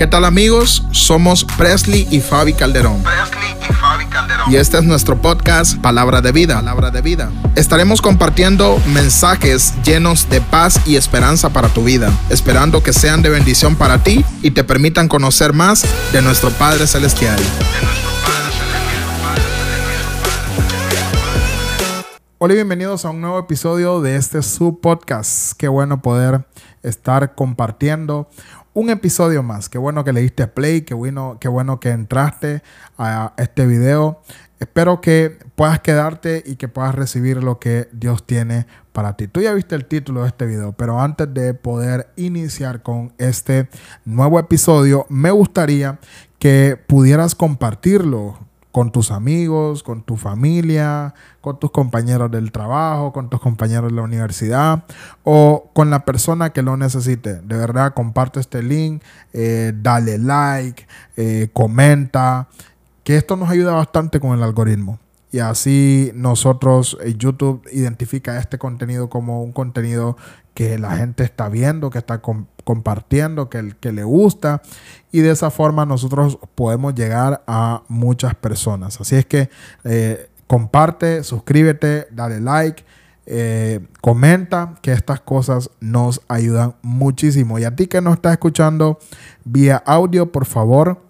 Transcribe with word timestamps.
¿Qué 0.00 0.06
tal 0.06 0.24
amigos? 0.24 0.82
Somos 0.92 1.44
Presley 1.44 2.08
y 2.10 2.20
Fabi 2.20 2.54
Calderón. 2.54 3.02
Presley 3.02 3.54
y 3.68 3.70
Fabi 3.74 4.06
Calderón. 4.06 4.50
Y 4.50 4.56
este 4.56 4.78
es 4.78 4.84
nuestro 4.84 5.20
podcast 5.20 5.76
Palabra 5.76 6.22
de 6.22 6.32
Vida. 6.32 6.54
Palabra 6.54 6.90
de 6.90 7.02
Vida. 7.02 7.30
Estaremos 7.54 8.00
compartiendo 8.00 8.80
mensajes 8.94 9.74
llenos 9.84 10.30
de 10.30 10.40
paz 10.40 10.80
y 10.86 10.96
esperanza 10.96 11.50
para 11.50 11.68
tu 11.68 11.84
vida, 11.84 12.10
esperando 12.30 12.82
que 12.82 12.94
sean 12.94 13.20
de 13.20 13.28
bendición 13.28 13.76
para 13.76 14.02
ti 14.02 14.24
y 14.40 14.52
te 14.52 14.64
permitan 14.64 15.06
conocer 15.06 15.52
más 15.52 15.84
de 16.12 16.22
nuestro 16.22 16.48
Padre 16.48 16.86
Celestial. 16.86 17.38
Hola 22.38 22.54
y 22.54 22.56
bienvenidos 22.56 23.04
a 23.04 23.10
un 23.10 23.20
nuevo 23.20 23.38
episodio 23.38 24.00
de 24.00 24.16
este 24.16 24.40
sub 24.40 24.80
podcast. 24.80 25.52
Qué 25.58 25.68
bueno 25.68 26.00
poder 26.00 26.46
estar 26.82 27.34
compartiendo 27.34 28.30
un 28.72 28.90
episodio 28.90 29.42
más. 29.42 29.68
Qué 29.68 29.78
bueno 29.78 30.04
que 30.04 30.12
le 30.12 30.20
diste 30.20 30.46
play, 30.46 30.82
qué 30.82 30.94
bueno, 30.94 31.38
qué 31.40 31.48
bueno 31.48 31.80
que 31.80 31.90
entraste 31.90 32.62
a 32.98 33.32
este 33.36 33.66
video. 33.66 34.20
Espero 34.58 35.00
que 35.00 35.38
puedas 35.54 35.80
quedarte 35.80 36.42
y 36.44 36.56
que 36.56 36.68
puedas 36.68 36.94
recibir 36.94 37.42
lo 37.42 37.58
que 37.58 37.88
Dios 37.92 38.26
tiene 38.26 38.66
para 38.92 39.16
ti. 39.16 39.26
Tú 39.26 39.40
ya 39.40 39.54
viste 39.54 39.74
el 39.74 39.86
título 39.86 40.22
de 40.22 40.28
este 40.28 40.44
video, 40.46 40.72
pero 40.72 41.00
antes 41.00 41.32
de 41.32 41.54
poder 41.54 42.10
iniciar 42.16 42.82
con 42.82 43.14
este 43.16 43.68
nuevo 44.04 44.38
episodio, 44.38 45.06
me 45.08 45.30
gustaría 45.30 45.98
que 46.38 46.78
pudieras 46.86 47.34
compartirlo 47.34 48.49
con 48.72 48.92
tus 48.92 49.10
amigos, 49.10 49.82
con 49.82 50.02
tu 50.02 50.16
familia, 50.16 51.14
con 51.40 51.58
tus 51.58 51.70
compañeros 51.70 52.30
del 52.30 52.52
trabajo, 52.52 53.12
con 53.12 53.28
tus 53.28 53.40
compañeros 53.40 53.90
de 53.90 53.96
la 53.96 54.02
universidad 54.02 54.84
o 55.24 55.70
con 55.72 55.90
la 55.90 56.04
persona 56.04 56.50
que 56.50 56.62
lo 56.62 56.76
necesite. 56.76 57.40
De 57.40 57.56
verdad, 57.56 57.94
comparte 57.94 58.40
este 58.40 58.62
link, 58.62 59.02
eh, 59.32 59.72
dale 59.74 60.18
like, 60.18 60.86
eh, 61.16 61.50
comenta, 61.52 62.48
que 63.02 63.16
esto 63.16 63.36
nos 63.36 63.50
ayuda 63.50 63.72
bastante 63.72 64.20
con 64.20 64.36
el 64.36 64.42
algoritmo. 64.42 64.98
Y 65.32 65.38
así 65.38 66.10
nosotros, 66.14 66.98
eh, 67.02 67.14
YouTube 67.16 67.62
identifica 67.72 68.38
este 68.38 68.58
contenido 68.58 69.08
como 69.08 69.42
un 69.42 69.52
contenido 69.52 70.16
que 70.54 70.78
la 70.78 70.96
gente 70.96 71.22
está 71.22 71.48
viendo, 71.48 71.90
que 71.90 71.98
está 71.98 72.20
compartiendo, 72.64 73.48
que, 73.48 73.74
que 73.78 73.92
le 73.92 74.04
gusta. 74.04 74.62
Y 75.12 75.20
de 75.20 75.30
esa 75.30 75.50
forma 75.50 75.86
nosotros 75.86 76.38
podemos 76.54 76.94
llegar 76.94 77.42
a 77.46 77.82
muchas 77.88 78.34
personas. 78.34 79.00
Así 79.00 79.16
es 79.16 79.26
que 79.26 79.50
eh, 79.84 80.28
comparte, 80.46 81.22
suscríbete, 81.22 82.08
dale 82.10 82.40
like. 82.40 82.84
Eh, 83.26 83.86
comenta 84.00 84.74
que 84.82 84.90
estas 84.90 85.20
cosas 85.20 85.70
nos 85.78 86.20
ayudan 86.26 86.74
muchísimo. 86.82 87.60
Y 87.60 87.64
a 87.64 87.76
ti 87.76 87.86
que 87.86 88.00
nos 88.00 88.14
estás 88.14 88.32
escuchando 88.32 88.98
vía 89.44 89.80
audio, 89.86 90.32
por 90.32 90.46
favor, 90.46 91.09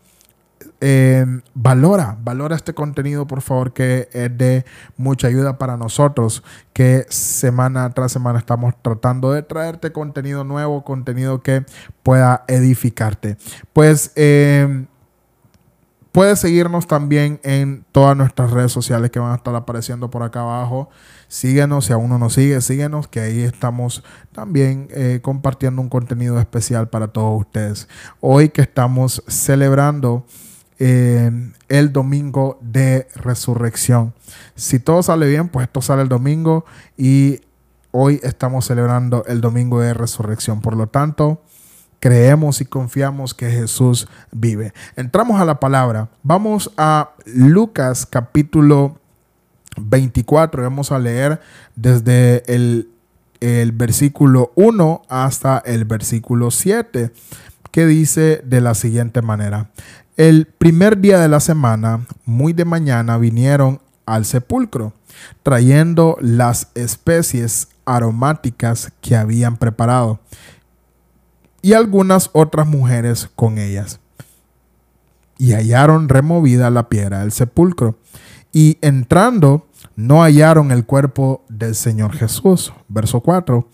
eh, 0.80 1.26
valora, 1.54 2.16
valora 2.22 2.56
este 2.56 2.72
contenido, 2.72 3.26
por 3.26 3.42
favor, 3.42 3.72
que 3.72 4.08
es 4.12 4.36
de 4.36 4.64
mucha 4.96 5.28
ayuda 5.28 5.58
para 5.58 5.76
nosotros, 5.76 6.42
que 6.72 7.04
semana 7.10 7.90
tras 7.90 8.12
semana 8.12 8.38
estamos 8.38 8.74
tratando 8.80 9.32
de 9.32 9.42
traerte 9.42 9.92
contenido 9.92 10.42
nuevo, 10.44 10.82
contenido 10.82 11.42
que 11.42 11.64
pueda 12.02 12.44
edificarte. 12.48 13.36
Pues 13.72 14.12
eh, 14.16 14.86
puedes 16.12 16.40
seguirnos 16.40 16.86
también 16.86 17.40
en 17.42 17.84
todas 17.92 18.16
nuestras 18.16 18.50
redes 18.50 18.72
sociales 18.72 19.10
que 19.10 19.18
van 19.18 19.32
a 19.32 19.36
estar 19.36 19.54
apareciendo 19.54 20.10
por 20.10 20.22
acá 20.22 20.40
abajo. 20.40 20.88
Síguenos, 21.28 21.84
si 21.84 21.92
aún 21.92 22.08
no 22.08 22.18
nos 22.18 22.34
sigue, 22.34 22.60
síguenos, 22.60 23.06
que 23.06 23.20
ahí 23.20 23.40
estamos 23.40 24.02
también 24.32 24.88
eh, 24.90 25.20
compartiendo 25.22 25.80
un 25.82 25.88
contenido 25.88 26.40
especial 26.40 26.88
para 26.88 27.08
todos 27.08 27.40
ustedes. 27.40 27.88
Hoy 28.20 28.48
que 28.48 28.62
estamos 28.62 29.22
celebrando 29.28 30.24
el 30.80 31.92
domingo 31.92 32.58
de 32.62 33.06
resurrección. 33.14 34.14
Si 34.54 34.78
todo 34.78 35.02
sale 35.02 35.28
bien, 35.28 35.48
pues 35.48 35.66
esto 35.66 35.82
sale 35.82 36.02
el 36.02 36.08
domingo 36.08 36.64
y 36.96 37.42
hoy 37.90 38.18
estamos 38.22 38.66
celebrando 38.66 39.24
el 39.26 39.42
domingo 39.42 39.80
de 39.80 39.92
resurrección. 39.92 40.62
Por 40.62 40.76
lo 40.76 40.86
tanto, 40.86 41.42
creemos 41.98 42.62
y 42.62 42.64
confiamos 42.64 43.34
que 43.34 43.50
Jesús 43.50 44.08
vive. 44.32 44.72
Entramos 44.96 45.40
a 45.40 45.44
la 45.44 45.60
palabra. 45.60 46.08
Vamos 46.22 46.72
a 46.78 47.10
Lucas 47.26 48.06
capítulo 48.06 48.98
24. 49.76 50.62
Vamos 50.62 50.92
a 50.92 50.98
leer 50.98 51.40
desde 51.76 52.42
el, 52.52 52.88
el 53.40 53.72
versículo 53.72 54.50
1 54.54 55.02
hasta 55.10 55.58
el 55.58 55.84
versículo 55.84 56.50
7, 56.50 57.12
que 57.70 57.86
dice 57.86 58.40
de 58.44 58.62
la 58.62 58.74
siguiente 58.74 59.20
manera. 59.20 59.70
El 60.20 60.44
primer 60.44 61.00
día 61.00 61.18
de 61.18 61.28
la 61.28 61.40
semana, 61.40 62.06
muy 62.26 62.52
de 62.52 62.66
mañana, 62.66 63.16
vinieron 63.16 63.80
al 64.04 64.26
sepulcro, 64.26 64.92
trayendo 65.42 66.18
las 66.20 66.68
especies 66.74 67.68
aromáticas 67.86 68.92
que 69.00 69.16
habían 69.16 69.56
preparado, 69.56 70.20
y 71.62 71.72
algunas 71.72 72.28
otras 72.34 72.66
mujeres 72.66 73.30
con 73.34 73.56
ellas. 73.56 73.98
Y 75.38 75.54
hallaron 75.54 76.10
removida 76.10 76.68
la 76.68 76.90
piedra 76.90 77.20
del 77.20 77.32
sepulcro, 77.32 77.96
y 78.52 78.76
entrando 78.82 79.68
no 79.96 80.22
hallaron 80.22 80.70
el 80.70 80.84
cuerpo 80.84 81.46
del 81.48 81.74
Señor 81.74 82.12
Jesús. 82.12 82.74
Verso 82.88 83.22
4. 83.22 83.66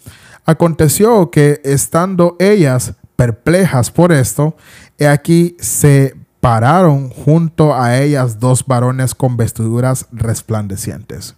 Aconteció 0.44 1.28
que 1.28 1.60
estando 1.64 2.36
ellas 2.38 2.94
perplejas 3.16 3.90
por 3.90 4.12
esto, 4.12 4.56
he 4.96 5.08
aquí 5.08 5.56
se 5.58 6.24
pararon 6.40 7.10
junto 7.10 7.74
a 7.74 7.96
ellas 7.98 8.38
dos 8.40 8.66
varones 8.66 9.14
con 9.14 9.36
vestiduras 9.36 10.06
resplandecientes. 10.12 11.34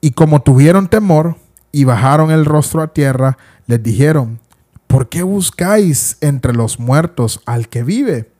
Y 0.00 0.12
como 0.12 0.42
tuvieron 0.42 0.88
temor 0.88 1.36
y 1.72 1.84
bajaron 1.84 2.30
el 2.30 2.44
rostro 2.44 2.82
a 2.82 2.92
tierra, 2.92 3.36
les 3.66 3.82
dijeron, 3.82 4.40
¿por 4.86 5.08
qué 5.08 5.22
buscáis 5.22 6.16
entre 6.20 6.54
los 6.54 6.80
muertos 6.80 7.40
al 7.46 7.68
que 7.68 7.82
vive? 7.82 8.30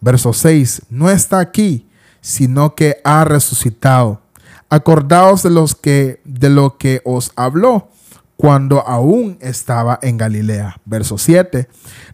Verso 0.00 0.32
6, 0.32 0.82
no 0.90 1.10
está 1.10 1.40
aquí, 1.40 1.88
sino 2.20 2.74
que 2.74 3.00
ha 3.04 3.24
resucitado. 3.24 4.20
Acordaos 4.68 5.42
de 5.42 5.50
los 5.50 5.74
que 5.74 6.20
de 6.24 6.50
lo 6.50 6.76
que 6.76 7.00
os 7.04 7.32
habló 7.36 7.88
cuando 8.36 8.86
aún 8.86 9.38
estaba 9.40 9.98
en 10.02 10.18
Galilea. 10.18 10.80
Verso 10.84 11.18
7, 11.18 11.68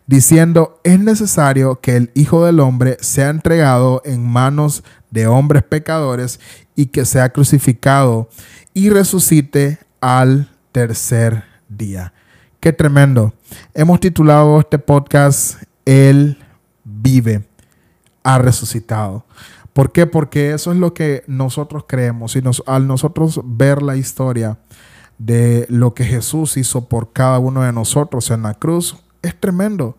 diciendo, 0.06 0.80
es 0.84 1.00
necesario 1.00 1.80
que 1.80 1.96
el 1.96 2.10
Hijo 2.14 2.44
del 2.44 2.60
Hombre 2.60 2.96
sea 3.00 3.28
entregado 3.28 4.02
en 4.04 4.24
manos 4.26 4.84
de 5.10 5.26
hombres 5.26 5.62
pecadores 5.62 6.40
y 6.76 6.86
que 6.86 7.04
sea 7.04 7.30
crucificado 7.30 8.28
y 8.72 8.90
resucite 8.90 9.78
al 10.00 10.50
tercer 10.70 11.44
día. 11.68 12.12
Qué 12.60 12.72
tremendo. 12.72 13.34
Hemos 13.74 14.00
titulado 14.00 14.60
este 14.60 14.78
podcast 14.78 15.62
Él 15.84 16.38
vive, 16.84 17.44
ha 18.22 18.38
resucitado. 18.38 19.26
¿Por 19.72 19.90
qué? 19.90 20.06
Porque 20.06 20.52
eso 20.52 20.70
es 20.70 20.78
lo 20.78 20.94
que 20.94 21.24
nosotros 21.26 21.84
creemos. 21.88 22.36
Y 22.36 22.42
nos, 22.42 22.62
al 22.66 22.86
nosotros 22.86 23.40
ver 23.44 23.82
la 23.82 23.96
historia, 23.96 24.58
de 25.26 25.66
lo 25.68 25.94
que 25.94 26.04
Jesús 26.04 26.56
hizo 26.56 26.88
por 26.88 27.12
cada 27.12 27.38
uno 27.38 27.62
de 27.62 27.72
nosotros 27.72 28.30
en 28.30 28.42
la 28.42 28.54
cruz 28.54 28.96
es 29.22 29.38
tremendo. 29.38 29.96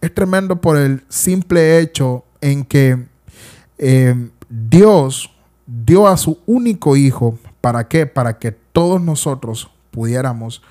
Es 0.00 0.12
tremendo 0.12 0.60
por 0.60 0.76
el 0.76 1.04
simple 1.08 1.78
hecho 1.78 2.24
en 2.40 2.64
que 2.64 3.06
eh, 3.78 4.28
Dios 4.48 5.32
dio 5.66 6.08
a 6.08 6.16
su 6.16 6.40
único 6.46 6.96
hijo. 6.96 7.38
¿Para 7.60 7.86
qué? 7.86 8.06
Para 8.06 8.38
que 8.38 8.50
todos 8.50 9.00
nosotros 9.00 9.70
pudiéramos 9.92 10.62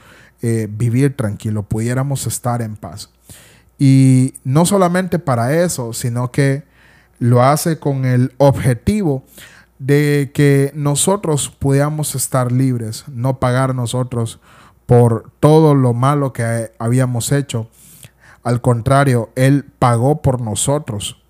eh, 0.41 0.67
vivir 0.69 1.15
tranquilo, 1.15 1.63
pudiéramos 1.63 2.27
estar 2.27 2.61
en 2.61 2.75
paz. 2.75 3.09
Y 3.79 4.33
no 4.43 4.65
solamente 4.65 5.19
para 5.19 5.63
eso, 5.63 5.93
sino 5.93 6.31
que 6.31 6.63
lo 7.19 7.41
hace 7.41 7.79
con 7.79 8.03
el 8.03 8.33
objetivo 8.37 9.23
de 9.79 10.31
que 10.33 10.71
nosotros 10.73 11.49
pudiéramos 11.49 12.15
estar 12.15 12.51
libres, 12.51 13.05
no 13.07 13.39
pagar 13.39 13.75
nosotros 13.75 14.39
por 14.85 15.31
todo 15.39 15.75
lo 15.75 15.93
malo 15.93 16.33
que 16.33 16.71
habíamos 16.79 17.31
hecho. 17.31 17.69
Al 18.43 18.61
contrario, 18.61 19.29
Él 19.35 19.65
pagó 19.79 20.21
por 20.21 20.39
nosotros. 20.39 21.21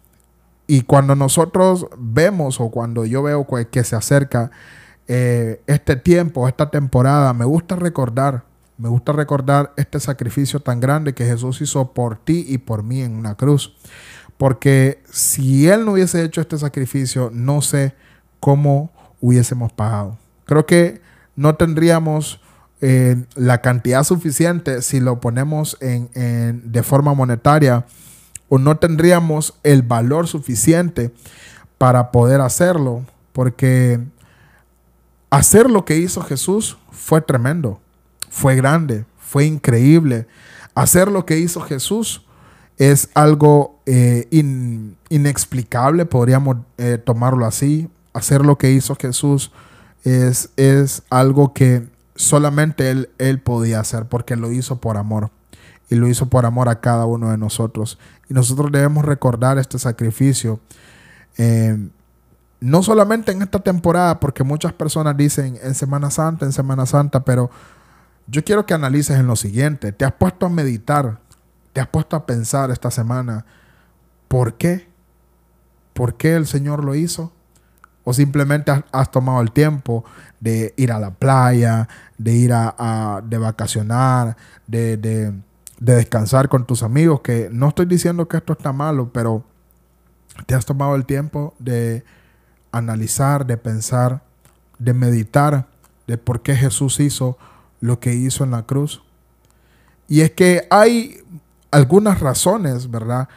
Y 0.67 0.81
cuando 0.81 1.15
nosotros 1.15 1.87
vemos 1.97 2.59
o 2.59 2.69
cuando 2.69 3.05
yo 3.05 3.23
veo 3.23 3.47
que 3.71 3.83
se 3.83 3.95
acerca 3.95 4.51
eh, 5.07 5.61
este 5.67 5.95
tiempo, 5.95 6.47
esta 6.47 6.69
temporada, 6.71 7.33
me 7.33 7.45
gusta 7.45 7.75
recordar, 7.75 8.43
me 8.77 8.89
gusta 8.89 9.11
recordar 9.11 9.73
este 9.77 9.99
sacrificio 9.99 10.59
tan 10.59 10.79
grande 10.79 11.13
que 11.13 11.25
Jesús 11.25 11.61
hizo 11.61 11.93
por 11.93 12.17
ti 12.17 12.45
y 12.47 12.57
por 12.57 12.83
mí 12.83 13.01
en 13.01 13.15
una 13.15 13.35
cruz. 13.35 13.75
Porque 14.37 15.01
si 15.09 15.69
Él 15.69 15.85
no 15.85 15.93
hubiese 15.93 16.23
hecho 16.23 16.41
este 16.41 16.57
sacrificio, 16.57 17.29
no 17.31 17.61
sé 17.61 17.93
cómo 18.39 18.91
hubiésemos 19.21 19.71
pagado. 19.71 20.17
Creo 20.45 20.65
que 20.65 21.01
no 21.35 21.55
tendríamos 21.55 22.39
eh, 22.81 23.23
la 23.35 23.61
cantidad 23.61 24.03
suficiente 24.03 24.81
si 24.81 24.99
lo 24.99 25.19
ponemos 25.19 25.77
en, 25.81 26.09
de 26.71 26.83
forma 26.83 27.13
monetaria 27.13 27.85
o 28.49 28.57
no 28.57 28.77
tendríamos 28.77 29.55
el 29.63 29.81
valor 29.81 30.27
suficiente 30.27 31.11
para 31.77 32.11
poder 32.11 32.41
hacerlo, 32.41 33.05
porque 33.33 33.99
hacer 35.29 35.69
lo 35.69 35.85
que 35.85 35.97
hizo 35.97 36.21
Jesús 36.21 36.77
fue 36.91 37.21
tremendo, 37.21 37.79
fue 38.29 38.55
grande, 38.55 39.05
fue 39.17 39.45
increíble. 39.45 40.27
Hacer 40.75 41.09
lo 41.09 41.25
que 41.25 41.37
hizo 41.37 41.61
Jesús 41.61 42.25
es 42.77 43.09
algo 43.13 43.79
eh, 43.85 44.27
inexplicable, 45.09 46.05
podríamos 46.05 46.57
eh, 46.77 46.97
tomarlo 47.03 47.45
así. 47.45 47.89
Hacer 48.15 48.45
lo 48.45 48.57
que 48.57 48.71
hizo 48.71 48.95
Jesús 48.95 49.51
es, 50.03 50.49
es 50.57 51.03
algo 51.09 51.53
que 51.53 51.87
solamente 52.15 52.89
él, 52.89 53.09
él 53.17 53.39
podía 53.39 53.79
hacer 53.79 54.05
porque 54.05 54.35
lo 54.35 54.51
hizo 54.51 54.79
por 54.79 54.97
amor 54.97 55.31
y 55.89 55.95
lo 55.95 56.07
hizo 56.07 56.27
por 56.27 56.45
amor 56.45 56.69
a 56.69 56.79
cada 56.79 57.05
uno 57.05 57.29
de 57.29 57.37
nosotros. 57.37 57.99
Y 58.29 58.33
nosotros 58.33 58.71
debemos 58.71 59.05
recordar 59.05 59.57
este 59.57 59.77
sacrificio, 59.77 60.59
eh, 61.37 61.77
no 62.59 62.81
solamente 62.81 63.31
en 63.31 63.41
esta 63.41 63.59
temporada, 63.59 64.19
porque 64.19 64.43
muchas 64.43 64.73
personas 64.73 65.15
dicen 65.15 65.59
en 65.61 65.75
Semana 65.75 66.09
Santa, 66.09 66.45
en 66.45 66.53
Semana 66.53 66.85
Santa, 66.85 67.23
pero 67.23 67.51
yo 68.27 68.43
quiero 68.43 68.65
que 68.65 68.73
analices 68.73 69.19
en 69.19 69.27
lo 69.27 69.35
siguiente. 69.35 69.91
Te 69.91 70.05
has 70.05 70.13
puesto 70.13 70.47
a 70.47 70.49
meditar, 70.49 71.19
te 71.73 71.81
has 71.81 71.87
puesto 71.87 72.15
a 72.15 72.25
pensar 72.25 72.71
esta 72.71 72.89
semana, 72.89 73.45
¿por 74.27 74.55
qué? 74.55 74.87
¿Por 75.93 76.15
qué 76.15 76.35
el 76.35 76.47
Señor 76.47 76.83
lo 76.83 76.95
hizo? 76.95 77.31
O 78.05 78.13
simplemente 78.13 78.71
has, 78.91 79.11
tomado 79.11 79.41
el 79.41 79.51
tiempo 79.51 80.05
de 80.39 80.73
ir 80.77 80.93
a 80.93 80.99
la 80.99 81.11
playa, 81.11 81.89
de 82.17 82.33
ir 82.33 82.53
a, 82.53 83.21
de 83.25 83.37
vacacionar, 83.37 84.37
de, 84.67 84.95
de 84.95 85.33
de 85.79 85.95
descansar 85.95 86.49
con 86.49 86.65
tus 86.65 86.83
amigos, 86.83 87.21
que 87.21 87.49
no 87.51 87.69
estoy 87.69 87.85
diciendo 87.85 88.27
que 88.27 88.37
esto 88.37 88.53
está 88.53 88.71
malo, 88.71 89.09
pero 89.13 89.43
te 90.45 90.55
has 90.55 90.65
tomado 90.65 90.95
el 90.95 91.05
tiempo 91.05 91.53
de 91.59 92.03
analizar, 92.71 93.45
de 93.45 93.57
pensar, 93.57 94.21
de 94.79 94.93
meditar 94.93 95.67
de 96.07 96.17
por 96.17 96.41
qué 96.41 96.55
Jesús 96.55 96.99
hizo 96.99 97.37
lo 97.81 97.99
que 97.99 98.13
hizo 98.13 98.43
en 98.43 98.51
la 98.51 98.63
cruz. 98.63 99.01
Y 100.07 100.21
es 100.21 100.31
que 100.31 100.67
hay 100.69 101.19
algunas 101.71 102.19
razones, 102.19 102.89
¿verdad? 102.89 103.27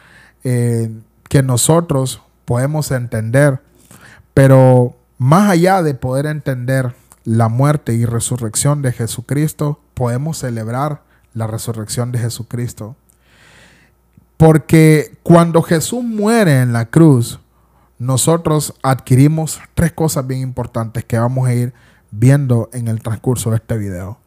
Eh, 0.43 0.91
que 1.29 1.43
nosotros 1.43 2.21
podemos 2.45 2.91
entender, 2.91 3.61
pero 4.39 4.95
más 5.17 5.49
allá 5.49 5.83
de 5.83 5.93
poder 5.95 6.25
entender 6.25 6.95
la 7.25 7.49
muerte 7.49 7.93
y 7.95 8.05
resurrección 8.05 8.81
de 8.81 8.93
Jesucristo, 8.93 9.81
podemos 9.93 10.37
celebrar 10.37 11.01
la 11.33 11.45
resurrección 11.45 12.13
de 12.13 12.19
Jesucristo. 12.19 12.95
Porque 14.37 15.17
cuando 15.23 15.61
Jesús 15.61 16.05
muere 16.05 16.61
en 16.61 16.71
la 16.71 16.85
cruz, 16.85 17.41
nosotros 17.97 18.75
adquirimos 18.81 19.59
tres 19.75 19.91
cosas 19.91 20.25
bien 20.25 20.39
importantes 20.39 21.03
que 21.03 21.19
vamos 21.19 21.45
a 21.45 21.53
ir 21.53 21.73
viendo 22.09 22.69
en 22.71 22.87
el 22.87 23.01
transcurso 23.01 23.49
de 23.49 23.57
este 23.57 23.77
video. 23.77 24.19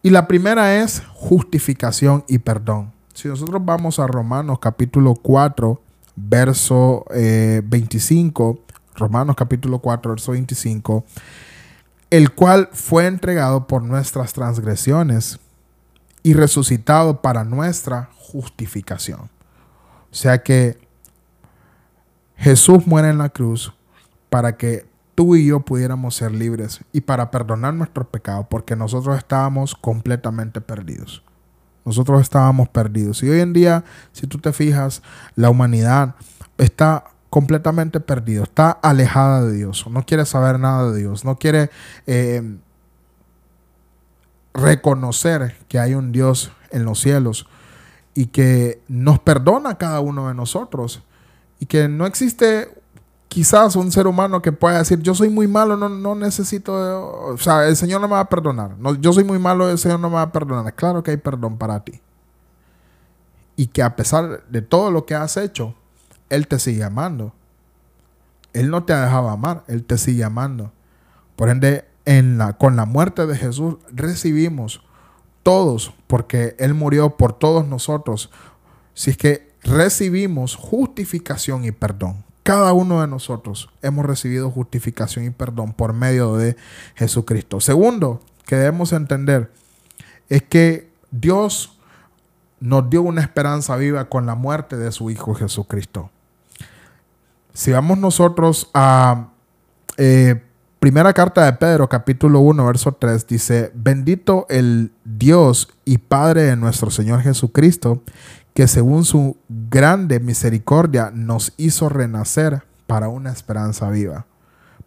Y 0.00 0.10
la 0.10 0.28
primera 0.28 0.76
es 0.76 1.02
justificación 1.12 2.24
y 2.28 2.38
perdón. 2.38 2.92
Si 3.14 3.26
nosotros 3.26 3.60
vamos 3.64 3.98
a 3.98 4.06
Romanos 4.06 4.60
capítulo 4.60 5.16
4, 5.16 5.80
verso 6.14 7.04
25, 7.10 8.58
eh, 8.58 8.63
Romanos 8.94 9.36
capítulo 9.36 9.78
4, 9.80 10.10
verso 10.12 10.32
25, 10.32 11.04
el 12.10 12.32
cual 12.32 12.68
fue 12.72 13.06
entregado 13.06 13.66
por 13.66 13.82
nuestras 13.82 14.32
transgresiones 14.32 15.40
y 16.22 16.34
resucitado 16.34 17.20
para 17.20 17.44
nuestra 17.44 18.10
justificación. 18.16 19.20
O 19.20 20.14
sea 20.14 20.42
que 20.42 20.78
Jesús 22.36 22.86
muere 22.86 23.08
en 23.08 23.18
la 23.18 23.28
cruz 23.28 23.72
para 24.30 24.56
que 24.56 24.86
tú 25.14 25.36
y 25.36 25.46
yo 25.46 25.60
pudiéramos 25.60 26.16
ser 26.16 26.32
libres 26.32 26.80
y 26.92 27.00
para 27.00 27.30
perdonar 27.30 27.74
nuestros 27.74 28.06
pecados, 28.08 28.46
porque 28.48 28.76
nosotros 28.76 29.16
estábamos 29.16 29.74
completamente 29.74 30.60
perdidos. 30.60 31.22
Nosotros 31.84 32.20
estábamos 32.22 32.68
perdidos. 32.68 33.22
Y 33.22 33.28
hoy 33.28 33.40
en 33.40 33.52
día, 33.52 33.84
si 34.12 34.26
tú 34.26 34.38
te 34.38 34.52
fijas, 34.52 35.02
la 35.36 35.50
humanidad 35.50 36.14
está 36.58 37.04
completamente 37.34 37.98
perdida, 37.98 38.44
está 38.44 38.70
alejada 38.70 39.42
de 39.42 39.54
Dios, 39.54 39.88
no 39.90 40.06
quiere 40.06 40.24
saber 40.24 40.60
nada 40.60 40.92
de 40.92 41.00
Dios, 41.00 41.24
no 41.24 41.36
quiere 41.36 41.68
eh, 42.06 42.58
reconocer 44.52 45.56
que 45.66 45.80
hay 45.80 45.94
un 45.94 46.12
Dios 46.12 46.52
en 46.70 46.84
los 46.84 47.00
cielos 47.00 47.48
y 48.14 48.26
que 48.26 48.80
nos 48.86 49.18
perdona 49.18 49.70
a 49.70 49.78
cada 49.78 49.98
uno 49.98 50.28
de 50.28 50.34
nosotros 50.34 51.02
y 51.58 51.66
que 51.66 51.88
no 51.88 52.06
existe 52.06 52.72
quizás 53.26 53.74
un 53.74 53.90
ser 53.90 54.06
humano 54.06 54.40
que 54.40 54.52
pueda 54.52 54.78
decir 54.78 55.00
yo 55.00 55.12
soy 55.12 55.28
muy 55.28 55.48
malo, 55.48 55.76
no, 55.76 55.88
no 55.88 56.14
necesito, 56.14 56.72
o 56.72 57.36
sea, 57.36 57.66
el 57.66 57.74
Señor 57.74 58.00
no 58.00 58.06
me 58.06 58.14
va 58.14 58.20
a 58.20 58.28
perdonar, 58.28 58.78
no, 58.78 58.94
yo 58.94 59.12
soy 59.12 59.24
muy 59.24 59.40
malo, 59.40 59.68
el 59.68 59.78
Señor 59.78 59.98
no 59.98 60.08
me 60.08 60.14
va 60.14 60.22
a 60.22 60.30
perdonar. 60.30 60.72
Claro 60.76 61.02
que 61.02 61.10
hay 61.10 61.16
perdón 61.16 61.58
para 61.58 61.80
ti. 61.80 62.00
Y 63.56 63.66
que 63.66 63.82
a 63.82 63.96
pesar 63.96 64.44
de 64.48 64.62
todo 64.62 64.92
lo 64.92 65.04
que 65.04 65.16
has 65.16 65.36
hecho, 65.36 65.74
Él 66.30 66.46
te 66.46 66.58
sigue 66.58 66.84
amando. 66.84 67.32
Él 68.52 68.70
no 68.70 68.84
te 68.84 68.92
ha 68.92 69.02
dejado 69.02 69.28
amar, 69.28 69.64
Él 69.66 69.84
te 69.84 69.98
sigue 69.98 70.24
amando. 70.24 70.72
Por 71.36 71.48
ende, 71.48 71.84
la, 72.04 72.52
con 72.54 72.76
la 72.76 72.86
muerte 72.86 73.26
de 73.26 73.36
Jesús 73.36 73.76
recibimos 73.92 74.82
todos, 75.42 75.92
porque 76.06 76.54
Él 76.58 76.74
murió 76.74 77.16
por 77.16 77.32
todos 77.32 77.66
nosotros. 77.66 78.30
Si 78.94 79.10
es 79.10 79.16
que 79.16 79.52
recibimos 79.62 80.54
justificación 80.54 81.64
y 81.64 81.72
perdón. 81.72 82.24
Cada 82.44 82.74
uno 82.74 83.00
de 83.00 83.08
nosotros 83.08 83.70
hemos 83.80 84.04
recibido 84.04 84.50
justificación 84.50 85.24
y 85.24 85.30
perdón 85.30 85.72
por 85.72 85.94
medio 85.94 86.36
de 86.36 86.56
Jesucristo. 86.94 87.58
Segundo, 87.60 88.20
que 88.44 88.56
debemos 88.56 88.92
entender 88.92 89.50
es 90.28 90.42
que 90.42 90.90
Dios 91.10 91.78
nos 92.60 92.88
dio 92.90 93.02
una 93.02 93.22
esperanza 93.22 93.76
viva 93.76 94.08
con 94.10 94.26
la 94.26 94.34
muerte 94.34 94.76
de 94.76 94.92
su 94.92 95.10
Hijo 95.10 95.34
Jesucristo. 95.34 96.10
Si 97.54 97.70
vamos 97.70 97.98
nosotros 97.98 98.68
a 98.74 99.28
eh, 99.96 100.42
Primera 100.80 101.14
carta 101.14 101.46
de 101.46 101.52
Pedro, 101.54 101.88
capítulo 101.88 102.40
1, 102.40 102.66
verso 102.66 102.92
3, 102.92 103.26
dice, 103.26 103.70
bendito 103.74 104.44
el 104.50 104.92
Dios 105.04 105.72
y 105.86 105.96
Padre 105.96 106.42
de 106.42 106.56
nuestro 106.56 106.90
Señor 106.90 107.22
Jesucristo, 107.22 108.02
que 108.52 108.68
según 108.68 109.06
su 109.06 109.38
grande 109.48 110.20
misericordia 110.20 111.10
nos 111.14 111.54
hizo 111.56 111.88
renacer 111.88 112.64
para 112.86 113.08
una 113.08 113.32
esperanza 113.32 113.88
viva, 113.88 114.26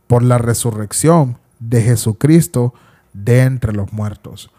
por 0.05 0.21
la 0.21 0.38
resurrección 0.38 1.39
de 1.59 1.81
Jesucristo 1.81 2.75
de 3.13 3.41
entre 3.41 3.74
los 3.74 3.91
muertos. 3.91 4.51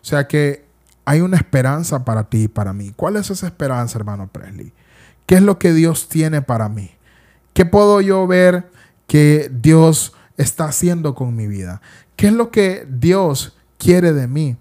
O 0.00 0.04
sea 0.04 0.26
que 0.28 0.64
hay 1.04 1.20
una 1.20 1.36
esperanza 1.36 2.06
para 2.06 2.30
ti 2.30 2.44
y 2.44 2.48
para 2.48 2.72
mí. 2.72 2.94
¿Cuál 2.96 3.16
es 3.16 3.28
esa 3.28 3.48
esperanza, 3.48 3.98
hermano 3.98 4.28
Presley? 4.28 4.72
¿Qué 5.26 5.34
es 5.34 5.42
lo 5.42 5.58
que 5.58 5.74
Dios 5.74 6.08
tiene 6.08 6.40
para 6.40 6.70
mí? 6.70 6.95
¿Qué 7.56 7.64
puedo 7.64 8.02
yo 8.02 8.26
ver 8.26 8.70
que 9.06 9.50
Dios 9.50 10.12
está 10.36 10.66
haciendo 10.66 11.14
con 11.14 11.34
mi 11.34 11.46
vida? 11.46 11.80
¿Qué 12.14 12.26
es 12.26 12.34
lo 12.34 12.50
que 12.50 12.86
Dios 12.86 13.56
quiere 13.78 14.12
de 14.12 14.28
mí? 14.28 14.58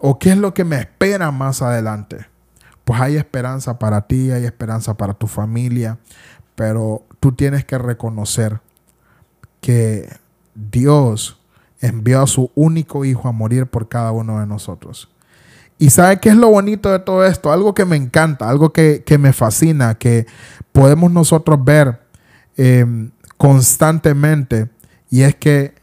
¿O 0.00 0.18
qué 0.18 0.30
es 0.30 0.36
lo 0.36 0.52
que 0.52 0.64
me 0.64 0.80
espera 0.80 1.30
más 1.30 1.62
adelante? 1.62 2.26
Pues 2.82 3.00
hay 3.00 3.14
esperanza 3.14 3.78
para 3.78 4.08
ti, 4.08 4.32
hay 4.32 4.46
esperanza 4.46 4.94
para 4.94 5.14
tu 5.14 5.28
familia, 5.28 5.98
pero 6.56 7.04
tú 7.20 7.30
tienes 7.30 7.64
que 7.64 7.78
reconocer 7.78 8.62
que 9.60 10.08
Dios 10.56 11.40
envió 11.80 12.22
a 12.22 12.26
su 12.26 12.50
único 12.56 13.04
hijo 13.04 13.28
a 13.28 13.32
morir 13.32 13.68
por 13.68 13.88
cada 13.88 14.10
uno 14.10 14.40
de 14.40 14.46
nosotros. 14.48 15.08
Y 15.78 15.90
¿sabe 15.90 16.18
qué 16.18 16.30
es 16.30 16.36
lo 16.36 16.50
bonito 16.50 16.90
de 16.90 16.98
todo 16.98 17.24
esto? 17.24 17.52
Algo 17.52 17.74
que 17.74 17.84
me 17.84 17.94
encanta, 17.94 18.48
algo 18.48 18.72
que, 18.72 19.04
me 19.20 19.32
fascina, 19.32 19.94
que 19.94 20.26
podemos 20.72 21.12
nosotros 21.12 21.64
ver 21.64 22.07
eh, 22.58 22.84
constantemente 23.38 24.68
y 25.08 25.22
es 25.22 25.34
que 25.34 25.74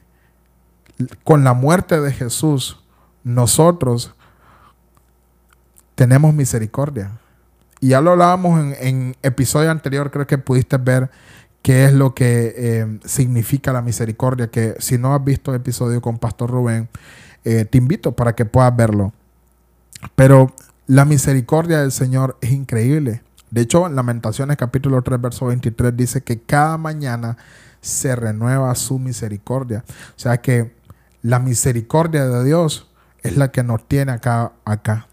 con 1.24 1.44
la 1.44 1.54
muerte 1.54 2.00
de 2.00 2.12
Jesús, 2.12 2.80
nosotros 3.24 4.14
tenemos 5.96 6.34
misericordia. 6.34 7.12
Y 7.82 7.90
ya 7.90 8.02
lo 8.02 8.12
hablábamos 8.12 8.76
en, 8.80 9.16
episodio 9.22 9.72
anterior, 9.72 10.12
creo 10.12 10.28
que 10.28 10.38
pudiste 10.38 10.78
ver 10.78 11.10
qué 11.62 11.86
es 11.86 11.94
lo 11.94 12.14
que 12.14 12.54
eh, 12.56 13.00
significa 13.06 13.74
la 13.74 13.82
misericordia, 13.82 14.52
que 14.52 14.76
si 14.80 14.98
no 14.98 15.14
has 15.16 15.24
visto 15.24 15.52
el 15.52 15.58
episodio 15.58 16.02
con 16.02 16.18
Pastor 16.18 16.52
Rubén, 16.52 16.90
eh, 17.44 17.66
te 17.66 17.78
invito 17.78 18.14
para 18.14 18.36
que 18.36 18.46
puedas 18.46 18.76
verlo. 18.76 19.14
Pero 20.16 20.54
la 20.88 21.06
misericordia 21.06 21.82
del 21.82 21.92
Señor 21.92 22.38
es 22.42 22.52
increíble. 22.52 23.24
De 23.56 23.62
hecho, 23.62 23.88
en 23.88 23.96
Lamentaciones 23.96 24.58
capítulo 24.58 25.02
3, 25.02 25.22
verso 25.22 25.46
23 25.46 25.96
dice 25.96 26.22
que 26.22 26.42
cada 26.42 26.78
mañana 26.78 27.38
se 27.80 28.14
renueva 28.14 28.76
su 28.76 29.00
misericordia. 29.00 29.86
O 29.88 30.20
sea 30.20 30.42
que 30.42 30.76
la 31.22 31.40
misericordia 31.40 32.26
de 32.26 32.44
Dios 32.44 32.92
es 33.24 33.38
la 33.38 33.54
que 33.54 33.64
nos 33.64 33.88
tiene 33.88 34.12
acá, 34.12 34.52
acá. 34.66 35.08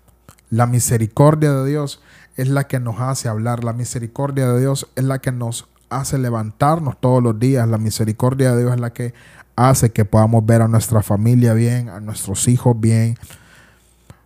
La 0.51 0.67
misericordia 0.67 1.53
de 1.53 1.71
Dios 1.71 2.03
es 2.37 2.49
la 2.49 2.67
que 2.67 2.81
nos 2.81 2.99
hace 2.99 3.29
hablar. 3.29 3.63
La 3.63 3.75
misericordia 3.75 4.49
de 4.49 4.59
Dios 4.59 4.89
es 4.97 5.05
la 5.05 5.21
que 5.21 5.31
nos 5.31 5.69
hace 5.89 6.19
levantarnos 6.19 6.99
todos 6.99 7.23
los 7.23 7.39
días. 7.39 7.69
La 7.69 7.79
misericordia 7.79 8.57
de 8.57 8.63
Dios 8.63 8.75
es 8.75 8.81
la 8.81 8.93
que 8.93 9.15
hace 9.55 9.93
que 9.93 10.05
podamos 10.05 10.45
ver 10.45 10.63
a 10.63 10.67
nuestra 10.67 11.05
familia 11.05 11.55
bien, 11.55 11.89
a 11.91 12.01
nuestros 12.01 12.49
hijos 12.49 12.75
bien. 12.81 13.17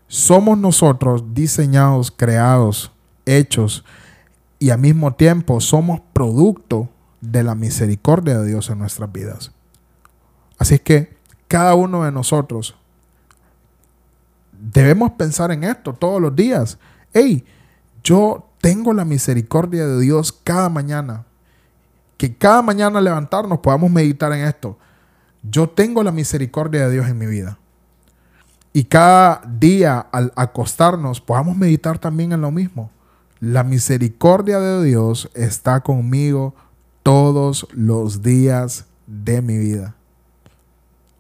Somos 0.09 0.57
nosotros 0.57 1.35
diseñados, 1.35 2.11
creados, 2.11 2.93
hechos 3.27 3.85
y 4.59 4.71
al 4.71 4.79
mismo 4.79 5.15
tiempo 5.15 5.61
somos 5.61 6.01
producto 6.13 6.89
de 7.21 7.43
la 7.43 7.55
misericordia 7.55 8.39
de 8.39 8.49
Dios 8.49 8.71
en 8.71 8.79
nuestras 8.79 9.11
vidas. 9.13 9.53
Así 10.59 10.79
que 10.79 11.17
cada 11.49 11.75
uno 11.75 12.05
de 12.05 12.13
nosotros 12.13 12.77
debemos 14.53 15.13
pensar 15.13 15.53
en 15.53 15.65
esto 15.65 15.93
todos 15.93 16.21
los 16.21 16.35
días. 16.35 16.79
Hey, 17.13 17.45
yo 18.03 18.49
tengo 18.61 18.93
la 18.93 19.05
misericordia 19.05 19.87
de 19.87 20.01
Dios 20.01 20.33
cada 20.33 20.69
mañana. 20.69 21.25
Que 22.17 22.35
cada 22.35 22.63
mañana 22.63 23.01
levantarnos 23.01 23.59
podamos 23.59 23.91
meditar 23.91 24.33
en 24.33 24.47
esto. 24.47 24.79
Yo 25.43 25.69
tengo 25.69 26.03
la 26.03 26.13
misericordia 26.13 26.87
de 26.87 26.95
Dios 26.95 27.09
en 27.09 27.19
mi 27.19 27.27
vida. 27.27 27.59
Y 28.73 28.85
cada 28.85 29.43
día 29.47 30.01
al 30.13 30.33
acostarnos 30.35 31.21
podamos 31.21 31.57
meditar 31.57 31.99
también 31.99 32.33
en 32.33 32.41
lo 32.41 32.51
mismo. 32.51 32.91
La 33.41 33.65
misericordia 33.65 34.59
de 34.61 34.85
Dios 34.85 35.31
está 35.35 35.81
conmigo 35.81 36.55
todos 37.03 37.67
los 37.73 38.23
días 38.23 38.87
de 39.07 39.43
mi 39.43 39.59
vida. 39.59 39.95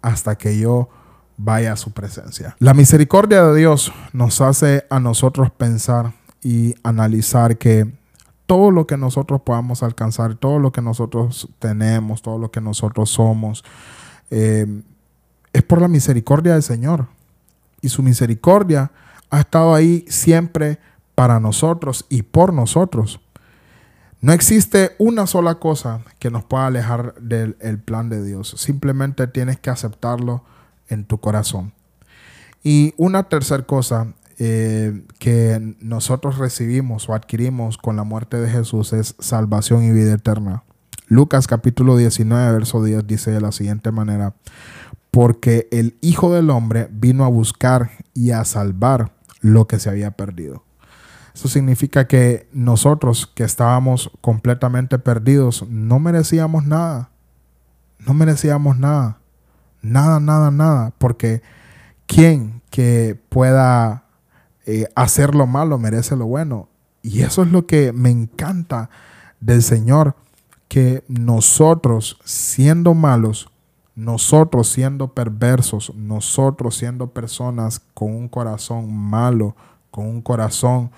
Hasta 0.02 0.37
que 0.37 0.58
yo 0.58 0.88
vaya 1.37 1.73
a 1.73 1.76
su 1.76 1.92
presencia. 1.92 2.56
La 2.58 2.75
misericordia 2.75 3.44
de 3.44 3.58
Dios 3.58 3.92
nos 4.12 4.40
hace 4.40 4.87
a 4.88 5.00
nosotros 5.00 5.50
pensar 5.50 6.14
y 6.42 6.75
analizar 6.82 7.58
que 7.58 7.92
todo 8.46 8.70
lo 8.70 8.87
que 8.87 8.96
nosotros 8.96 9.40
podamos 9.42 9.82
alcanzar, 9.82 10.37
todo 10.37 10.58
lo 10.58 10.73
que 10.73 10.80
nosotros 10.80 11.49
tenemos, 11.58 12.23
todo 12.23 12.38
lo 12.38 12.50
que 12.50 12.61
nosotros 12.61 13.11
somos, 13.11 13.64
eh, 14.30 14.82
es 15.52 15.62
por 15.62 15.80
la 15.80 15.88
misericordia 15.88 16.54
del 16.54 16.62
Señor. 16.62 17.08
Y 17.80 17.88
su 17.88 18.02
misericordia 18.02 18.92
ha 19.30 19.40
estado 19.40 19.75
ahí 19.75 20.04
siempre 20.08 20.78
para 21.16 21.40
nosotros 21.40 22.06
y 22.08 22.23
por 22.23 22.52
nosotros. 22.52 23.20
No 24.20 24.32
existe 24.32 24.92
una 24.99 25.26
sola 25.26 25.56
cosa 25.56 26.02
que 26.20 26.30
nos 26.30 26.44
pueda 26.44 26.68
alejar 26.68 27.14
del 27.16 27.80
plan 27.80 28.08
de 28.08 28.23
Dios. 28.25 28.54
Simplemente 28.56 29.26
tienes 29.26 29.58
que 29.58 29.70
aceptarlo 29.70 30.44
en 30.88 31.04
tu 31.04 31.18
corazón. 31.18 31.73
Y 32.62 32.94
una 32.96 33.25
tercera 33.25 33.64
cosa 33.64 34.14
eh, 34.38 35.04
que 35.18 35.76
nosotros 35.80 36.37
recibimos 36.37 37.08
o 37.08 37.14
adquirimos 37.14 37.78
con 37.78 37.96
la 37.96 38.04
muerte 38.04 38.38
de 38.38 38.50
Jesús 38.50 38.92
es 38.92 39.14
salvación 39.18 39.85
y 39.85 39.92
vida 39.92 40.12
eterna. 40.12 40.64
Lucas 41.06 41.46
capítulo 41.46 41.96
19, 41.96 42.52
verso 42.52 42.85
10 42.85 43.06
dice 43.06 43.30
de 43.30 43.40
la 43.40 43.52
siguiente 43.52 43.92
manera, 43.92 44.35
porque 45.11 45.68
el 45.70 45.96
Hijo 46.02 46.35
del 46.35 46.50
Hombre 46.50 46.88
vino 46.90 47.25
a 47.25 47.28
buscar 47.28 47.92
y 48.12 48.32
a 48.32 48.44
salvar 48.44 49.12
lo 49.40 49.66
que 49.66 49.78
se 49.78 49.88
había 49.88 50.11
perdido. 50.11 50.65
Eso 51.37 51.49
significa 51.49 52.09
que 52.09 52.49
nosotros 52.50 53.26
que 53.26 53.45
estábamos 53.45 54.11
completamente 54.23 54.99
perdidos 54.99 55.66
no 55.69 55.99
merecíamos 55.99 56.64
nada. 56.64 57.11
No 57.99 58.14
merecíamos 58.14 58.78
nada. 58.78 59.19
Nada, 59.83 60.19
nada, 60.19 60.50
nada. 60.50 60.95
Porque 60.97 61.43
¿quién 62.07 62.62
que 62.71 63.21
pueda 63.28 64.05
eh, 64.64 64.88
hacer 64.95 65.35
lo 65.35 65.47
malo 65.47 65.76
merece 65.76 66.16
lo 66.16 66.25
bueno? 66.25 66.71
Y 67.02 67.21
eso 67.21 67.43
es 67.43 67.52
lo 67.52 67.66
que 67.66 67.93
me 67.93 68.09
encanta 68.09 68.88
del 69.38 69.62
Señor 69.62 70.16
que 70.69 71.05
nosotros 71.07 72.19
siendo 72.25 72.95
malos, 72.95 73.50
nosotros 73.95 74.69
siendo 74.69 75.12
perversos, 75.12 75.95
nosotros 75.97 76.78
siendo 76.78 77.09
personas 77.09 77.83
con 77.93 78.16
un 78.16 78.26
corazón 78.26 78.90
malo, 78.90 79.55
con 79.90 80.07
un 80.07 80.23
corazón 80.23 80.90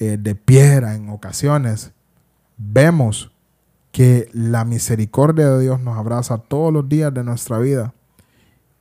eh, 0.00 0.16
de 0.18 0.34
piedra 0.34 0.94
en 0.94 1.10
ocasiones, 1.10 1.92
vemos 2.56 3.30
que 3.92 4.30
la 4.32 4.64
misericordia 4.64 5.50
de 5.50 5.60
Dios 5.60 5.80
nos 5.80 5.98
abraza 5.98 6.38
todos 6.38 6.72
los 6.72 6.88
días 6.88 7.12
de 7.12 7.22
nuestra 7.22 7.58
vida 7.58 7.92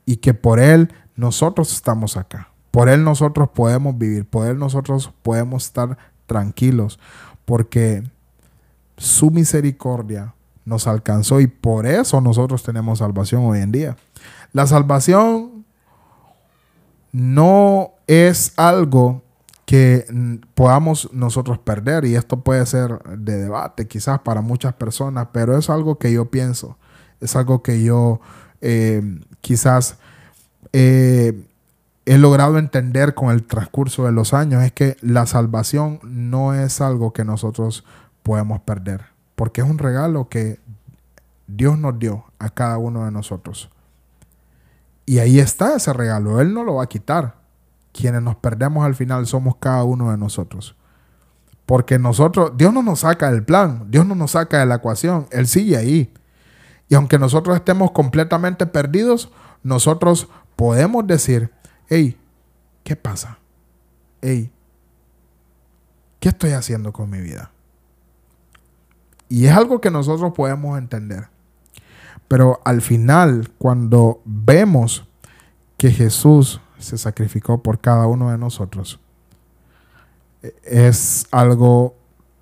y 0.05 0.15
que 0.15 0.33
por 0.33 0.59
Él 0.59 0.93
nosotros 1.17 1.73
estamos 1.73 2.15
acá. 2.15 2.49
Por 2.71 2.87
Él 2.87 3.03
nosotros 3.03 3.49
podemos 3.49 3.97
vivir, 3.97 4.25
por 4.25 4.47
Él 4.47 4.57
nosotros 4.57 5.11
podemos 5.21 5.65
estar 5.65 5.97
tranquilos, 6.25 6.99
porque 7.43 8.09
su 8.95 9.29
misericordia 9.29 10.33
nos 10.63 10.87
alcanzó 10.87 11.41
y 11.41 11.47
por 11.47 11.85
eso 11.85 12.21
nosotros 12.21 12.63
tenemos 12.63 12.99
salvación 12.99 13.43
hoy 13.43 13.59
en 13.59 13.73
día. 13.73 13.97
La 14.53 14.67
salvación 14.67 15.65
no 17.11 17.91
es 18.07 18.53
algo 18.55 19.21
que 19.69 20.03
podamos 20.55 21.13
nosotros 21.13 21.59
perder 21.59 22.03
y 22.03 22.15
esto 22.15 22.39
puede 22.39 22.65
ser 22.65 23.03
de 23.03 23.37
debate 23.37 23.87
quizás 23.87 24.17
para 24.17 24.41
muchas 24.41 24.73
personas, 24.73 25.27
pero 25.31 25.55
es 25.55 25.69
algo 25.69 25.99
que 25.99 26.11
yo 26.11 26.25
pienso, 26.31 26.79
es 27.21 27.35
algo 27.35 27.61
que 27.61 27.83
yo 27.83 28.19
eh, 28.61 29.19
quizás 29.41 29.99
eh, 30.73 31.45
he 32.07 32.17
logrado 32.17 32.57
entender 32.57 33.13
con 33.13 33.29
el 33.29 33.43
transcurso 33.43 34.05
de 34.05 34.11
los 34.11 34.33
años, 34.33 34.63
es 34.63 34.71
que 34.71 34.97
la 35.01 35.27
salvación 35.27 35.99
no 36.01 36.55
es 36.55 36.81
algo 36.81 37.13
que 37.13 37.23
nosotros 37.23 37.85
podemos 38.23 38.61
perder, 38.61 39.05
porque 39.35 39.61
es 39.61 39.69
un 39.69 39.77
regalo 39.77 40.29
que 40.29 40.59
Dios 41.45 41.77
nos 41.77 41.99
dio 41.99 42.25
a 42.39 42.49
cada 42.49 42.79
uno 42.79 43.05
de 43.05 43.11
nosotros. 43.11 43.69
Y 45.05 45.19
ahí 45.19 45.39
está 45.39 45.75
ese 45.75 45.93
regalo, 45.93 46.41
Él 46.41 46.55
no 46.55 46.63
lo 46.63 46.73
va 46.77 46.85
a 46.85 46.89
quitar. 46.89 47.38
Quienes 47.91 48.21
nos 48.21 48.35
perdemos 48.35 48.85
al 48.85 48.95
final 48.95 49.25
somos 49.27 49.55
cada 49.57 49.83
uno 49.83 50.11
de 50.11 50.17
nosotros. 50.17 50.75
Porque 51.65 51.99
nosotros, 51.99 52.53
Dios 52.55 52.73
no 52.73 52.81
nos 52.81 53.01
saca 53.01 53.31
del 53.31 53.43
plan, 53.43 53.85
Dios 53.89 54.05
no 54.05 54.15
nos 54.15 54.31
saca 54.31 54.59
de 54.59 54.65
la 54.65 54.75
ecuación, 54.75 55.27
Él 55.31 55.47
sigue 55.47 55.77
ahí. 55.77 56.13
Y 56.87 56.95
aunque 56.95 57.19
nosotros 57.19 57.55
estemos 57.55 57.91
completamente 57.91 58.65
perdidos, 58.65 59.31
nosotros 59.61 60.27
podemos 60.55 61.05
decir, 61.05 61.51
hey, 61.87 62.17
¿qué 62.83 62.95
pasa? 62.95 63.37
Hey, 64.21 64.51
¿qué 66.19 66.29
estoy 66.29 66.51
haciendo 66.51 66.91
con 66.91 67.09
mi 67.09 67.19
vida? 67.21 67.51
Y 69.29 69.45
es 69.45 69.55
algo 69.55 69.79
que 69.79 69.91
nosotros 69.91 70.33
podemos 70.35 70.77
entender. 70.77 71.27
Pero 72.27 72.61
al 72.65 72.81
final, 72.81 73.51
cuando 73.57 74.21
vemos 74.25 75.05
que 75.77 75.91
Jesús 75.91 76.61
se 76.79 76.97
sacrificó 76.97 77.61
por 77.61 77.79
cada 77.79 78.07
uno 78.07 78.31
de 78.31 78.37
nosotros, 78.37 78.99
es 80.63 81.27
algo 81.31 81.95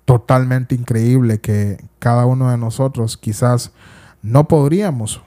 totalmente 0.04 0.74
increíble 0.74 1.40
que 1.40 1.84
cada 1.98 2.24
uno 2.24 2.50
de 2.50 2.56
nosotros 2.56 3.16
quizás 3.16 3.72
no 4.22 4.48
podríamos, 4.48 5.20